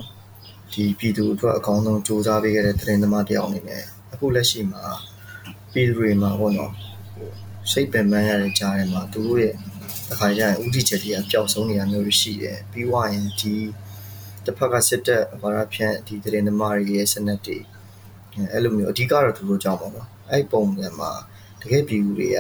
[0.74, 3.84] ဒီပြည်သူအတွက်အကောင်းဆုံးစူးစမ်းပေးခဲ့တဲ့သတင်းသမားတယောက်အနေနဲ့
[4.14, 4.84] အခုလက်ရှိမှာ
[5.74, 6.72] ပြည်သူတွေမှာပေါ့နော်
[7.16, 7.30] ဟို
[7.72, 9.56] စိတ်ပင်ပန်းရတဲ့ကြားထဲမှာသူတို့ရဲ့
[10.12, 13.54] အခါကျရင်ဥတီချက်တွေကပျောက်ဆုံးနေတာမျိုးရှိတယ်ပြီးွားရင်ဒီ
[14.46, 17.58] တစ်ဖက်ကစစ်တပ်ဘာသာဖြန့်ဒီသတင်းသမားတွေရဲ့စနစ်တွေ
[18.52, 21.12] အဲ့လိုမျိုးအဓိကတော့သူတို့ကြောင့်ပေါ့နော်အဲ့ပုံစံမှာ
[21.62, 22.40] တကယ်ပြည်သူတွေက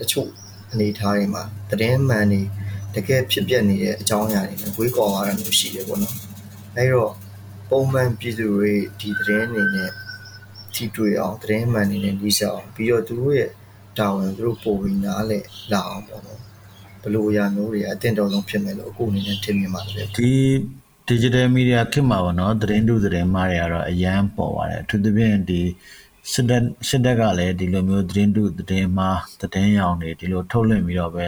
[0.00, 0.28] တချို့
[0.72, 2.40] အနေထားတွေမှာသတင်းမှန်နေ
[2.94, 6.14] တကယ်ဖြစ်ပျက်နေတဲ့အကြောင်းအရာတွေနဲ့ဝေးကွာသွားတာမျိုးရှိတယ်ပေါ့နော်
[6.76, 7.12] အဲတော့
[7.70, 9.90] ပုံမှန်ပြည်သူတွေဒီသတင်းတွေနဲ့
[10.74, 13.50] ထိတွေ့အောင်သတင်းမှန်နေနဲ့လိစားအောင်ပြီးတော့သူတို့ရဲ့
[13.98, 15.38] တာဝန်သူတို့ပို့ပြီးနားလဲ
[15.72, 16.40] လာအောင်ပေါ့နော်
[17.02, 20.32] ဘလို့အရာမျိုးတွေအတင်တော်ဆုံးဖြစ်မယ်လို့အခုအနေနဲ့ထင်မြင်ပါတယ်ဒီ
[21.08, 25.60] digital media ခေတ်မှာပေါ့နော်သတင်းတူသတင်းမှားတွေကတော့အရန်ပေါ်ပါတယ်အထူးသဖြင့်ဒီ
[26.32, 31.26] စစ်တပ်စစ်တပ်ကလည်းဒီလိုမျိုးသတင်းတူသတင်းမှားသတင်းရောင်တွေဒီလိုထုတ်လွှင့်ပြီးတော့ပဲ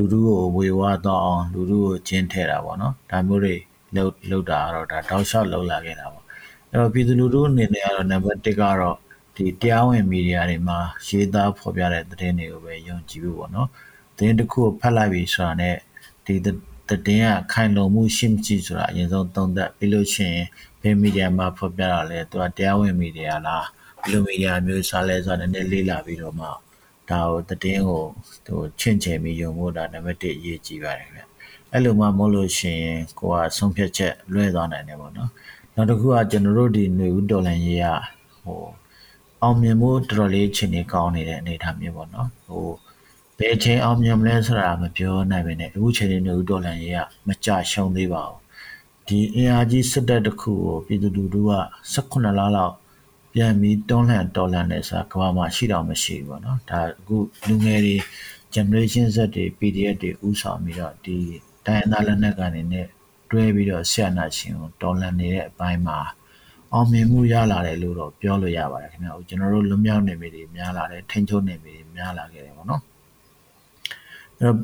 [0.00, 3.54] လူထုကိုဝေဝါးတော့အောင်လူထုကိုကျင်းထဲတာပေါ့နော်ဒါမျိုးတွေ
[3.94, 6.24] လှုပ်လှုပ်တာကတော့ဒါတောက်လျှောက်လှုပ်လာခဲ့တာပေါ့
[6.70, 8.96] အဲ့တော့ပြည်သူလူထုအနေနဲ့ကတော့နံပါတ်1ကတော့
[9.36, 13.68] ဒီတရားဝင်မီဒီယာတွေမှာရေးသားဖော်ပြတဲ့သတင်းတွေကိုပဲယုံကြည်ဖို့ပေါ့နော်
[14.16, 15.76] သတင်းတစ်ခုကိုဖတ်လိုက်ပြီဆိုတာနဲ့
[16.26, 16.34] ဒီ
[16.88, 20.46] သတင်းကခိုင်လုံမှုရှိမရှိဆိုတာအရင်ဆုံးသုံးသပ်ပြီးလို့ရှိရင်
[20.82, 23.66] ဘယ်မီဒီယာမှာဖော်ပြတာလဲသူကတရားဝင်မီဒီယာလား
[24.00, 26.48] ဘယ်လိုမီဒီယာမျိုးစားလဲဆိုတာနည်းနည်းလေ့လာပြီးတော့မှ
[27.09, 28.03] ဒါကိုသတင်းကို
[28.47, 31.23] ဟိုချင့်ချင်ပြီးယုံဖို့ဒါနံပါတ်1အရေးကြီးပါတယ်ခင်ဗျ
[31.71, 35.29] အဲ့လိုမှမဟုတ်လို့ရှိရင်ကိုကဆုံးဖြတ်ချက်လွဲသွားနိုင်တယ်ပေါ့နော်
[35.75, 37.85] နောက်တစ်ခုကကျွန်တော်တို့ဒီຫນွေဦးတော်လန်ရေးရ
[38.43, 38.63] ဟို
[39.41, 42.67] အောင်မြင်မှုတော်တော်လေးချိန်နေကောင်းနေတဲ့အနေအထားမျိုးပေါ့နော်ဟို
[43.39, 48.39] ဘယ်ချိန်အောင်မြင်မလဲဆိုတာမပြောနိုင်ပါနဲ့အခုချိန်နေຫນွေဦးတော်လန်ရေးရမကြရှုံးသေးပါဘူး
[49.07, 51.51] ဒီအင်အားကြီးစစ်တပ်တစ်ခုကိုပြည်သူလူထုက
[51.93, 52.73] 18လလောက်
[53.34, 57.16] ပြန်ပြီးတွန်းလှန်တော်လှန်နေဆိုတာကမ္ဘာမှာရှိတော့မရှိဘူးပေါ့နော်ဒါအခု
[57.48, 57.96] လူငယ်တွေ
[58.54, 61.16] generation Z တွေ PDF တွေဥဆောင်ပြီးတော့ဒီ
[61.66, 62.86] တိုင်းသားလက်နက်ကနေနဲ့
[63.30, 65.98] တွဲပြီးတော့ဆရာနာရှင်ကိုတော်လှန်နေတဲ့အပိုင်းမှာ
[66.72, 72.82] အောင်မြင်မှုရလာတယ်လို့တော့ပြောလို့ရပါတယ်ခင်ဗျာကျွန်တော်တို့လွမြောက်နေမိတွေများလာတယ်ထိန်ချုံနေမိတွေများလာခဲ့တယ်ပေါ့နော်
[74.38, 74.56] အဲ့တော့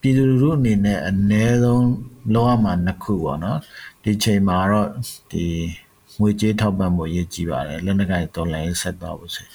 [0.00, 1.88] ပြည်သူလူထုအနေနဲ့အ ਨੇ ဆုံး
[2.34, 3.58] လောရမှာနှစ်ခုပေါ့နော်
[4.02, 4.88] ဒီချိန်မှာတော့
[5.32, 5.46] ဒီ
[6.20, 9.46] ငွေကြေးထောက်ပံ့မှုအရေးကြီးပါတယ်လက်နက်ကိုင်တော်လိုင်းဆက်သွားဖို့ဆို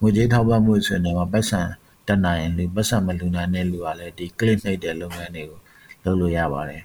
[0.00, 1.60] ငွေကြေးထောက်ပံ့မှုဆိုရင်တော့ပတ်စံ
[2.06, 5.58] တက်နိုင်လူပတ်စံမလူနိုင်တဲ့လူကလည်းဒီ click နှိပ်တဲ့လုပ်ငန်းတွေကို
[6.04, 6.82] လုပ်လို့ရပါတယ်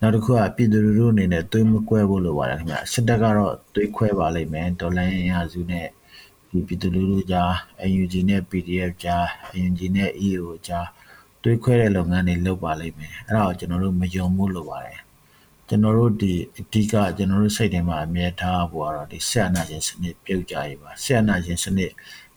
[0.00, 5.86] နောက်တစ်ခုကပြည်သူလူထုအနေနဲ့သွေးမကွဲဖို့လိုပါတယ်ခင်ဗျစစ်တပ်ကတော့သွေးခွဲပါလိမ့်မယ်ဒေါ်လာရင်းရစုနဲ့
[6.50, 7.50] ဒီပြည်သူလူထုကြား
[8.00, 9.24] UNG နဲ့ PDF ကြား
[9.58, 10.86] UNG နဲ့ EO ကြား
[11.42, 14.98] သွေးခွဲတဲ့လုပ်ငန်းတွေလုပ်ပါလိမ့်မယ်အဲ့ဒါကိုကျွန်တော်တို့မယုံဘူးလိုပါတယ်
[15.68, 21.92] ကျွန်တော်တို့ဒီအဓိကကျွန်တော်တို့စိတ်ထဲမှာအမြဲထားဖို့ကတော့ဒီဆက်အနာရှင်စနစ်ပြုတ်ကြရေးပါဆက်အနာရှင်စနစ်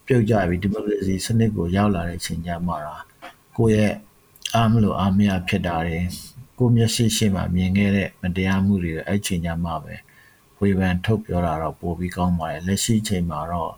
[0.05, 3.03] ပြုတ်ကြပြီးဒီမိုကရေစီစနစ်ကိုရောက်လာတဲ့အချိန်ကျမှတော့
[3.57, 3.93] ကိုယ့်ရဲ့
[4.55, 5.99] အားမလို့အားမရဖြစ်တာတွေ
[6.57, 9.95] ကိုမျက်စိရှိမှမြင်ခဲ့တဲ့မတရားမှုတွေအဲ့ချိန်ကျမှပဲ
[10.59, 13.73] ဝေဖန်ထုတ်ပြောတာတော့ပိုပြီးကောင်းပါတယ်လက်ရှိချိန်မှာတော့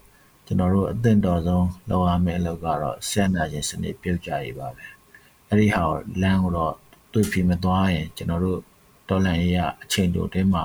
[0.46, 4.86] ကျွန်တော်တို့အသင့်တော်ဆုံးလုပ်ရမယ့်အလုပ်ကတော့ဆက်နာခြင်းစနစ်ပြုတ်ကြရေးပါပဲ
[5.48, 5.84] အဲ့ဒီဟာ
[6.22, 6.74] လမ်းကိုတော့
[7.14, 8.60] တွေ့ဖြစ်မသွားရင်ကျွန်တော်တို့
[9.10, 10.64] ဒေါ်လာရေးအချိန်တိုတင်းမှာ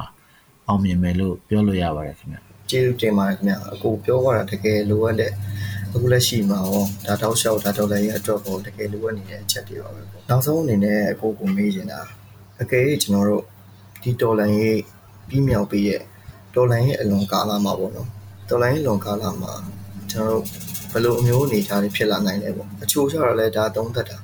[0.68, 2.38] အောင်မြင်မယ်လို့ပြောလို့ရပါတယ်ခင်ဗျ
[2.70, 5.32] ကျေးဇူးတင်ပါတယ်ခင်ဗျအကိုပြောသွားတာတကယ်လိုအပ်တဲ့
[5.94, 12.00] အခုလက်ရှိမှာရောဒါတောက်လျှောက်ဒါဒေါ်လာရေးအတွက်ကိုတကယ်လိုအပ်နေတဲ့အချက်တွေပါပဲပေါ့နောက်ဆုံးအနေနဲ့အကိုကိုမေးချင်တာ
[12.62, 13.42] အကယ်၍ကျွန်တော်တို့
[14.02, 14.80] ဒီဒေါ်လာရေး
[15.28, 16.02] ပြီးမြောက်ပြီးရဲ့
[16.54, 18.08] ဒေါ်လာရေးအလွန်ကာလမှာပေါ့နော်
[18.48, 19.52] ဒေါ်လာရေးလွန်ကာလမှာ
[20.10, 20.44] ကျွန်တော်တို့
[20.92, 24.18] ဘယ်လိုအမျိုးအနေထားတွေဖြစ်လာနိုင်လဲပေါ့အချို့ကျတော့လည်းဒါသုံးသက်တာ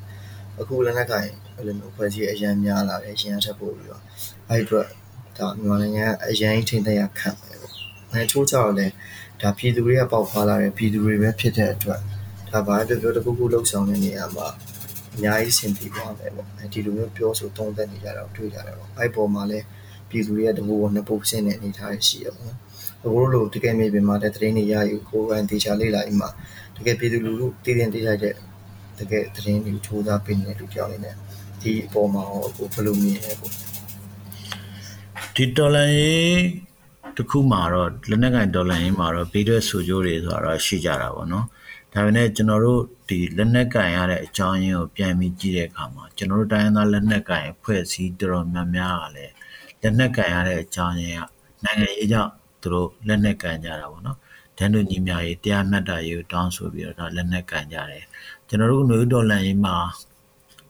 [0.60, 1.26] အခုလည်းနဲ့ကင်
[1.56, 4.02] အဲ့လိုမျိုးဖွဲ့စည်းအရန်များလာတယ်ရှင်ရထပ်ပို့ပြီးတော့
[4.48, 4.86] အဲ့အတွက်
[5.38, 7.72] ဒါမြန်မာနိုင်ငံအရန်ထိန်းသိမ်းရခံပဲပေါ့
[8.12, 8.92] အဲချိုးကြတော့လည်း
[9.40, 12.00] ဒါပြည်သူတွေကပေါက်ဖွာလာတယ်ပြည်သူတွေပဲဖြစ်တဲ့အတွက်
[12.50, 14.48] ဒါဘာပြောပြောတခုခုလှုပ်ဆောင်တဲ့နေရာမှာ
[15.14, 19.64] အများကြီးဆင်ပြေသွားတယ်ပေါ့အဲဒီလိုမျိုးပြောဆိုတုံးသက်နေကြတော့တွေ့ကြတယ်ပေါ့အဲ့ပေါ်မှာလည်း
[20.10, 22.54] ပြည်သူတွေကတကူကနှစ်ပုတ်ဆင်းတဲ့အနေထားရှိရပေါ့
[23.04, 26.30] အခုလိုတကယ်မြေပြင်မှာတဲ့သတင်းတွေရယူကိုယ်ပိုင်တေချာလေးလာအိမ်မှာ
[26.76, 28.34] တကယ်ပြည်သူလူထုတည်တင်တည်ရတဲ့
[28.98, 31.14] တကယ်သတင်းတွေထိုးသားပေးနေတဲ့လူတယောက်အနေနဲ့
[31.64, 33.50] ဒီအပေါ်မှာဟောကိုဘယ်လိုမြင်လဲကို
[35.34, 36.34] ဒီတော်လန်ရေး
[37.16, 41.46] တခုမှာတော့လက်နက်ကင်ဒေါ်လာရင်းမှာတော့ဘေးရွက်ဆူကြိုးတွေဆိုတာတော့ရှိကြတာပေါ့နော်
[41.92, 49.32] ဒါပေမဲ့ကျွန်တော်တို့ဒီလက်နက်ကင်ရတဲ့အကြောင်းရင်းကိုပြန်ပြီးကြည့်တဲ့အခါမှာကျွန်တော်တို့တိုင်းရင်းသားလက်နက်ကင်အဖွဲ့အစည်းတော်တော်များများကလည်း
[49.82, 51.22] လက်နက်ကင်ရတဲ့အကြောင်းရင်းက
[51.64, 52.30] နိုင်ငံရေးကြောင့်
[52.62, 54.18] သူတို့လက်နက်ကင်ကြတာပေါ့နော်
[54.58, 58.04] ဒန်တို့ညီမရေးတရားမျှတရေးကိုတောင်းဆိုပြီးတော့လက်နက်ကင်ကြတယ်
[58.48, 59.76] ကျွန်တော်တို့ຫນွေဒေါ်လာရင်းမှာ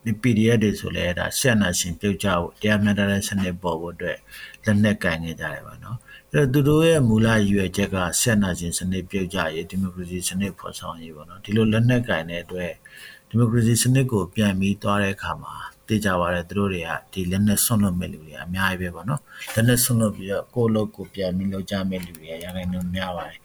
[0.05, 4.17] ဒီ PDF တွေဆိုလဲဒါဆက်နာရှင်ပြုတ်ကြဖို့တရားမျှတတဲ့စနစ်ပေါ်ဖို့အတွက်
[4.65, 5.97] လက်နက်ကင်နေကြတယ်ပါနော်
[6.31, 12.71] အဲ့တော့သူတို့ရဲ့မူလရည်ရွယ်ချက်ကဆက်နာခြင်းစနစ်ပြုတ်ကြရေးဒီမိုကရေစီစနစ်ဖော်ဆောင်ရေးပေါ့နော်ဒီလိုလက်နက်ကင်တဲ့အတွက်
[13.29, 15.53] ဒီမိုကရေစီစနစ်ကိုပြန်ပြီးသွားတဲ့အခါမှာ
[15.87, 19.21] သိကြပါတယ်သူတို့တွေကဒီလက်နက်ဆွန့်လွတ်မဲ့လူတွေအများကြီးပဲပေါ့နော်
[19.53, 23.39] လက်နက်ဆွန့်လွတ်ပြီးတော့ကိုယ့်လုပ်ကိုပြန်ပြီးလုပ်ကြမဲ့လူတွေရခိုင်နှုန်းများပါတယ်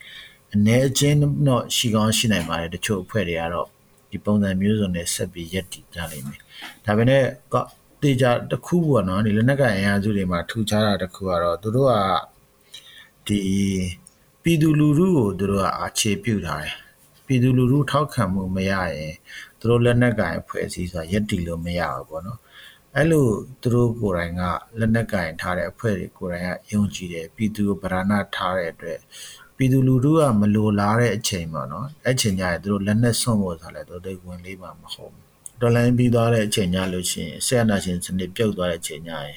[0.54, 3.68] အနေအချင်းတော့ရှိကောင်းရှိနိုင်ပါတယ်တချို့အဖွဲ့တွေကတော့
[4.11, 6.40] ဒီပုံစံမျိုးစုံနဲ့ဆက်ပြီးရက်တည်ကြလိမ့်မယ်
[6.86, 7.24] ဒါပေမဲ့
[8.02, 11.94] တေချာတစ်ခုပေါ့နော်ဒီလက်နက်ကအင်အားစုတွေမှာထူခြားတာတစ်ခုကတော့သူတို့က
[13.26, 13.40] ဒီ
[14.42, 16.74] ပြည်သူလူထုကိုသူတို့ကအခြေပြုထားတယ်
[17.26, 19.14] ပြည်သူလူထုထောက်ခံမှုမရရင်
[19.58, 22.40] သူတို့လက်နက်ကင်ဖွဲ့စည်းဆိုတာရက်တည်လို့မရဘူးပေါ့နော်
[22.96, 23.26] အဲ့လို
[23.62, 24.42] သူတို့ကိုယ်တိုင်က
[24.78, 28.98] လက်နက်ကင်ထားတဲ့အဖွဲ့တွေကိုယ်တိုင်ကယုံကြည်တယ်ပြည်သူကိုဗราဏထားတဲ့အတွက်
[29.56, 35.30] ပြည်သူလူထုကမလိုလားတဲ့အချိန်ပေါ့နော်အဲ့ချိန်ကျရင်သူတို့လက်နက်ဆွန့်ဖို့ဆိုလည်းသူတို့ဝင်လေးမှာမဟုတ်ဘူး
[35.61, 39.36] တော်လိုင်းပြီးသွားတဲ့အချိန်ညလို့ရှိရင်ဆက်အနာရှင်စနစ်ပြုတ်သွားတဲ့အချိန်ညရင်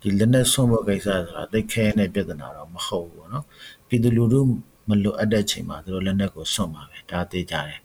[0.00, 3.44] ဒီလက်နက်ဆွန့်ဖို့ကိစ္စဆိုတာသိခဲတဲ့ပြဿနာတော့မဟုတ်ဘူးပေါ့နော်
[3.88, 4.40] ပြည်သူလူထု
[4.88, 7.80] မလိုအပ်တဲ့အချိန်မှာသူတို့လက်နက်ကိုဆွန့်ပါပဲဒါသိကြတယ်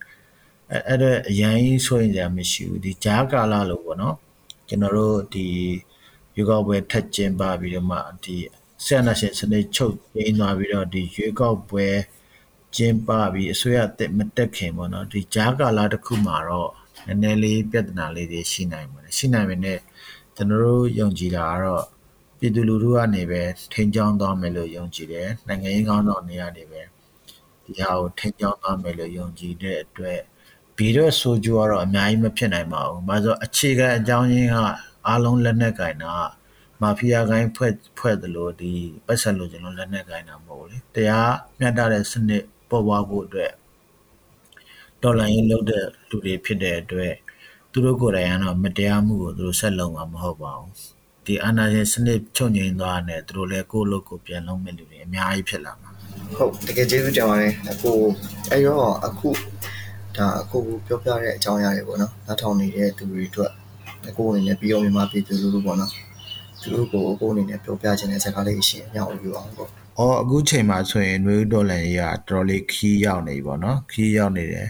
[0.72, 4.16] အဲအဲ့တော့အရင်ဆိုရင်ကြာမရှိဘူးဒီဂျားကာလာလို့ပေါ့နော်
[4.68, 5.48] ကျွန်တော်တို့ဒီ
[6.36, 8.36] ရွေးကောက်ပွဲထက်ကျင်းပပြီးတော့မှဒီ
[8.86, 11.88] ဆက်နာရှင်စနစ်ချုပ်ပြင်းသွားပြီးတော့ဒီရွေးကောက်ပွဲ
[12.76, 16.72] ကျင်းပပြီးအစိုးရတက်မတက်ခင်ပေါ့နော်ဒီဂျားကာလာတစ်ခုမှာတော့
[17.08, 19.80] နည်းနည်းလေးပြဿနာလေးတွေရှိနိုင်ပါတယ်ရှိနိုင်ပေမဲ့
[20.36, 21.86] ကျွန်တော်တို့ယုံကြည်တာကတော့
[22.40, 23.42] ပြည်သူလူထုကနေပဲ
[23.74, 26.82] ထိန်းချောင်းသွားမယ်လို့ယုံကြည်တယ်နိုင်ငံရေးကောင်းဆောင်တွေကနေပဲ
[27.64, 30.20] ဒီဟာကိုထိန်းချောင်းသွားမယ်လို့ယုံကြည်တဲ့အတွက်
[30.78, 34.56] ဘီတော့ဆိုကြတော့အများကြီးမဖြစ်နိုင်ပါဘူး။ဘာလို့အခြေခံအကြောင်းရင်းက
[35.08, 36.14] အားလုံးလက်နက်ကင်တာ
[36.82, 38.72] မာဖီးယားကိုင်းဖွဲ့ဖွဲ့တယ်လို့ဒီ
[39.06, 43.52] ပတ်ဆက်လို့ကျွန်တော်လက်နက်ကင်တာမဟုတ်ဘူးလေ။တရားမျှတတဲ့စနစ်ပေါ်ပေါက်ဖို့အတွက်
[45.04, 47.14] ဒေါ်လာရင်းလုပ်တဲ့လူတွေဖြစ်တဲ့အတွက်
[47.72, 50.72] သူတို့ကိုယ်တိုင်ကတော့မတရားမှုကိုသူတို့ဆက်လုပ်မှာမဟုတ်ပါဘူး
[51.26, 55.90] ဒီအာဏာရှင်စနစ်ချုပ်ငြိမ်သွားတဲ့သူတို့လည်းကိုယ့်လုပ်ကိုပြန်လုပ်မဲ့လူတွေအများကြီးဖြစ်လာမှာ
[56.38, 57.92] ဟုတ်တကယ်ကျေးဇူးတင်ပါတယ်အခု
[58.52, 59.30] အဲ့တော့အခု
[60.18, 63.52] ဒါအခုပြောပြတဲ့အကြောင်းအရာတွေပေါ့နော်နားထောင်နေတဲ့သူတွေအတွက်
[64.10, 65.92] အခုအနေနဲ့ပြီးအောင်မြန်မာပြည်သူလူထုပေါ့နော်
[66.62, 74.70] သူတို့ကိုအခုအနေနဲ့ပြောပြခြင်းတဲ့စကားလေးရှင်ညောင်းလို့ပြောအောင်ပေါ့။ အော်အခုချိန်မှာဆိုရင်နွေဦးဒေါ်လာကြီးကတော်တော်လေးခီးရောက်နေပြီပေါ့နော်ခီးရောက်နေတယ်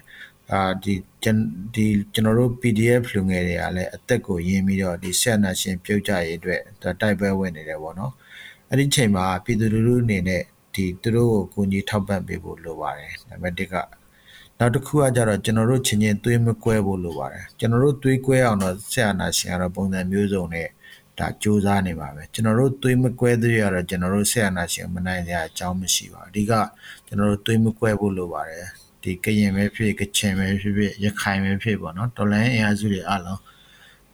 [0.52, 1.38] အာဒီကျွန်
[1.74, 6.62] ဒီကျွန်တော်တို့ PDF လူငယ်တွေကလည်းအသက်ကိုရင်းပြီးတော့ဒီဆက်နာရှင်ပြုတ်ကြရေးအတွက်
[7.02, 8.14] တိုက်ပွဲဝင်နေတယ်ပေါ့နော်
[8.70, 10.44] အဲ့ဒီချိန်မှာပြည်သူလူထုအနေနဲ့
[10.76, 13.76] ဒီသူတို့ကိုကူညီထောက်ပံ့ပေးဖို့လိုပါတယ်နံပါတ်1က
[14.60, 20.68] နောက်တစ်ခုကကြတော့ကျွန်တော်တို့ချင်းချင်းသွေးမကွဲဖို့လိုပါတယ်ကျွန်တော်တို့သွေးကွဲအောင်တော့ဆက်အာနာရှင်ကတော့ပုံစံမျိုးစုံနဲ့
[21.20, 26.53] ဒါစူးစမ်းနေပါပဲကျွန်တော်တို့သွေးမကွဲသေးရတော့ကျွန်တော်တို့ဆက်အာနာရှင်မနိုင်တဲ့အကြောင်းမရှိပါဘူးအဓိက
[27.05, 28.65] ကျွန်တော်တို့သွေးမကွဲဖို့လိုပါတယ်
[29.03, 33.41] ဒီကရင်ပဲဖြစ်ကချင်ပဲဖြစ်ဖြစ်ရခိုင်ပဲဖြစ်ပေါ့နော်တော်လိုင်းအင်အားစုတွေအလုံး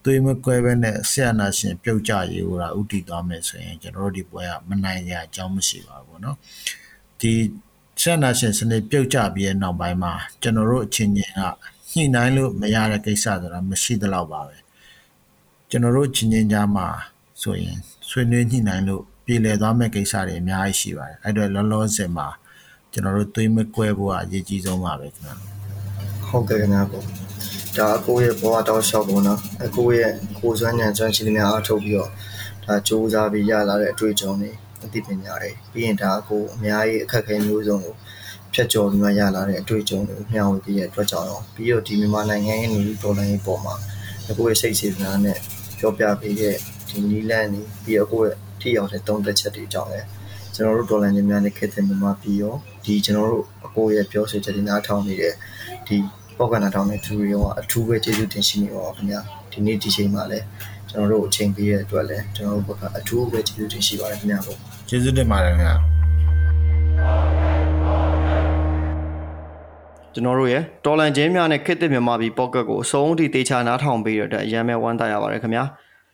[0.04, 6.38] သွေးမကွဲပဲနဲ့ဆက်အာနာရှင်ပြုတ်ကြရေးဟိုတာဥတီသွားမယ်ဆိုရင်ကျွန်တော်တို့ဒီပွဲကမနိုင်တဲ့အကြောင်းမရှိပါဘူးပေါ့နော်
[7.22, 7.34] ဒီ
[8.02, 11.42] ဆက်နာရှင်စနစ်ပြုတ်ကျပြီးတဲ့နောက်ပိုင်းမှာကျွန်တော်တို့အချင်းချင်းက
[11.94, 14.56] ညှိနှိုင်းလို့မရတဲ့ကိစ္စဆိုတာမရှိသလောက်ပါပဲ
[15.74, 16.88] ကျွန်တော်တို့ချင်းချင်းကြားမှာ
[17.42, 17.78] ဆိုရင်
[18.10, 22.28] ဆွေးနွေးညှိနှိုင်းလို့ပြည်လည်သွားမဲ့ကိစ္စတွေအများကြီးရှိပါတယ်အဲ့တော့လောလောဆယ်မှာ
[22.92, 25.36] ကျွန်တော်တို့သွေးမကွဲဖို့ကအရေးကြီးဆုံးပါပဲခင်ဗျာ
[26.28, 27.04] ဟုတ်ကဲ့ခင်ဗျာပေါ့
[27.78, 32.10] ဒါအကိုရဲ့ဘဝတောက်လျှောက်ပေါ့နော်အကိုရဲ့ကိုယ်စွမ်းဉာဏ်စွမ်းရှိတဲ့များအားထုတ်ပြီးတော့
[32.66, 34.52] ဒါစူးစမ်းပြီးရလာတဲ့အတွေ့အကြုံတွေ
[34.84, 37.96] အသိပညာတွေပြီးရင်ဒါအကိုအများကြီးအခက်အခဲမျိုးစုံကို
[38.54, 43.76] ဖြတ်ကျော်ပြီးမှရလာတဲ့အတွေ့အကြုံတွေကိုမျှဝေပြီးရတဲ့အတွက်ကြောင့်တော့ပြီးတော့ဒီမြန်မာနိုင်ငံရဲ့နေဒေါ်လာရေးပေါ်မှာ
[44.30, 45.38] အကိုရဲ့စိတ်စေတနာနဲ့
[45.84, 46.56] ပြောပြပေးတဲ့
[46.90, 50.08] ဒီနီလန်နေပြီးတော့အကိုရဲ့ထိရောက်တဲ့သုံးသက်ချက်တွေအကြောင်းလည်း
[50.56, 52.56] ကျွန်တော်တို့ဒေါ်လာညများနဲ့ခေတ်သစ်မြန်မာပြည်ရော
[52.86, 55.34] ဒီကျွန်တော်တို့အကိုရဲ့ပြောဆိုချက်တွေနားထောင်နေတဲ့
[55.88, 55.96] ဒီ
[56.38, 59.20] ပောက်ကနာထောင်တဲ့သူတွေရောအထူးပဲကျေးဇူးတင်ရှိနေပါခင်ဗျာ
[59.52, 60.46] ဒီနေ့ဒီချိန်မှာလည်း
[60.90, 64.58] ကျွန်တော်တို့အချိန်ပေးရတဲ့အတွက်လည်းကျွန်တော်တို့ဘက်ကအထူးပဲကျေးဇူးတင်ရှိပါတယ်ခင်ဗျာပေါ့
[64.90, 65.76] ကျေးဇူးတင်ပါတယ်ခင်ဗျာ
[70.14, 75.64] ကျွန်တော်တို့ရဲ့တော်လန်ချင်းများနဲ့ခစ်တစ်မြန်မာပြည်ပေါ့ကတ်ကိုအဆုံးထိတေချာနားထောင်ပေးရတဲ့အရန်မဲ့ဝမ်းသာရပါတယ်ခင်ဗျာ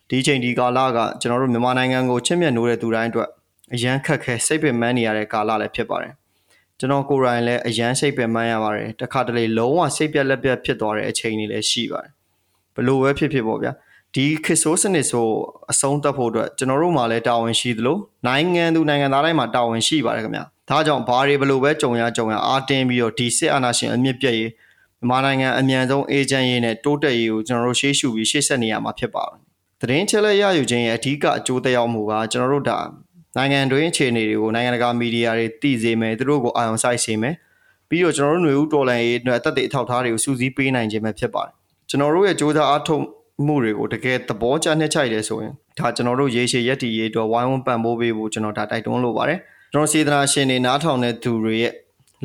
[0.09, 3.29] ဒီချိန်ဒီကာလကကျွန်တော်တို့မြန်မာနိုင်ငံကိုချစ်မြတ်နိုးတဲ့သူတိုင်းအတွက်
[3.73, 6.13] အရန်ခက်ခဲစိတ်ပင်ပန်းနေရတဲ့ကာလလည်းဖြစ်ပါတယ်
[6.79, 12.11] ကျွန်တော်ကိုယ်တိုင်လည်းအရန်စိတ်ပင်ပန်းရပါတယ်တခါတလေလုံးဝစိတ်ပြက်လက်ပြက်ဖြစ်သွားတဲ့အချိန်တွေလည်းရှိပါတယ်
[12.75, 13.71] ဘလို့ပဲဖြစ်ဖြစ်ပေါ့ဗျာ
[14.15, 15.27] ဒီခစ်ဆိုးစနစ်ဆို
[15.71, 17.97] အဆုံးသတ်ဖို့အတွက်ကျွန်တော်တို့မှာလည်းတာဝန်ရှိသလို
[18.27, 24.50] နိုင်ငံသူနိုင်ငံသားတိုင်းမှာတာဝန်ရှိပါတယ်ခင်ဗျာ ဒါကြောင့်ဘာတွေဘလို့ပဲကြုံရကြုံရအားတင်းပြီးတော့ဒီစစ်အာဏာရှင်အမြင့်ပြည့်ရေး
[24.98, 29.38] မြန်မာနိုင်ငံအမြန်ဆုံးအေဂျင့်ရေးနဲ့တိုးတက်ရေးကိုကျွန်တော်တို့ရှေ့ရှုပြီးရှေ့ဆက်နေရမှာဖြစ်ပါတယ်
[29.80, 32.78] သတင်းချက်လက်ရယူခြင်းရဲ့အဓိကအကျိုးသက်ရောက်မှုကကျွန်တော်တို့ဒါ
[33.36, 37.34] နိုင်ငံတွင်းအခြေအနေတွေကိုနိုင်ငံတကာမီဒီယာတွေသိစေမယ်သူတို့ကိုအာရုံစိုက်စေမယ်
[37.88, 41.52] ပြီးတော့ကျွန်တော်တို့ຫນွေဦးတော်လန်ရေးအတွက်အသက်တွေအထောက်အထားတွေကိုစူးစီးပေးနိုင်ခြင်းပဲဖြစ်ပါတယ်
[41.88, 43.02] ကျွန်တော်တို့ရဲ့စ조사အားထုတ်
[43.46, 49.38] မှုတွေကိုတကယ်သဘောကျနှစ်ချိုက်တယ်ဆိုရင်ဒါကျွန်တော်တို့ရေရှည်ရက်တီရေးအတွက်ဝိုင်းဝန်းပံ့ပိုးပေးဖို့ကျွန်တော်ဒါတိုက်တွန်းလိုပါတယ်
[49.71, 51.73] ကျွန်တော်စေတနာရှင်တွေနားထောင်တဲ့သူတွေရဲ့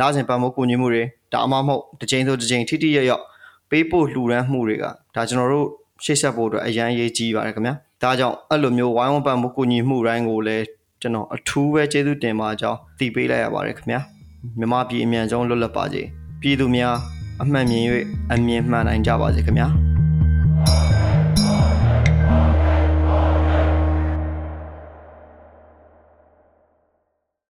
[0.00, 3.22] လာစဉ်ပံ့ပိုးကူညီမှုတွေဒါအမှမဟုတ်တစ်ချိန်ဆိုတစ်ချိန်ထိထိရရောက်
[3.70, 4.84] ပေးဖို့လှူဒန်းမှုတွေက
[5.14, 5.68] ဒါကျွန်တော်တို့
[6.04, 10.64] ရှေ့ဆက်ဖို့အတွက်အရန်ရေးကြီးပါတယ်ခင်ဗျာဒါကြောင့်အဲ့လိုမျိုးဝိုင်းဝန်းပံ့ပိုးကူညီမှုတိုင်းကိုလည်း
[11.00, 14.00] ကျွန်တော်အထူးပဲကျေးဇူးတင်ပါကြောင်းတည်ပေးလိုက်ရပါတယ်ခင်ဗျာ
[14.58, 16.02] မြမပြည်အမြန်ဆုံးလွတ်လပ်ပါစေ
[16.40, 16.94] ပြည်သူများ
[17.42, 17.82] အမှန်မြင်၍
[18.32, 19.68] အမြင်မှန်နိုင်ကြပါစေခင်ဗျာ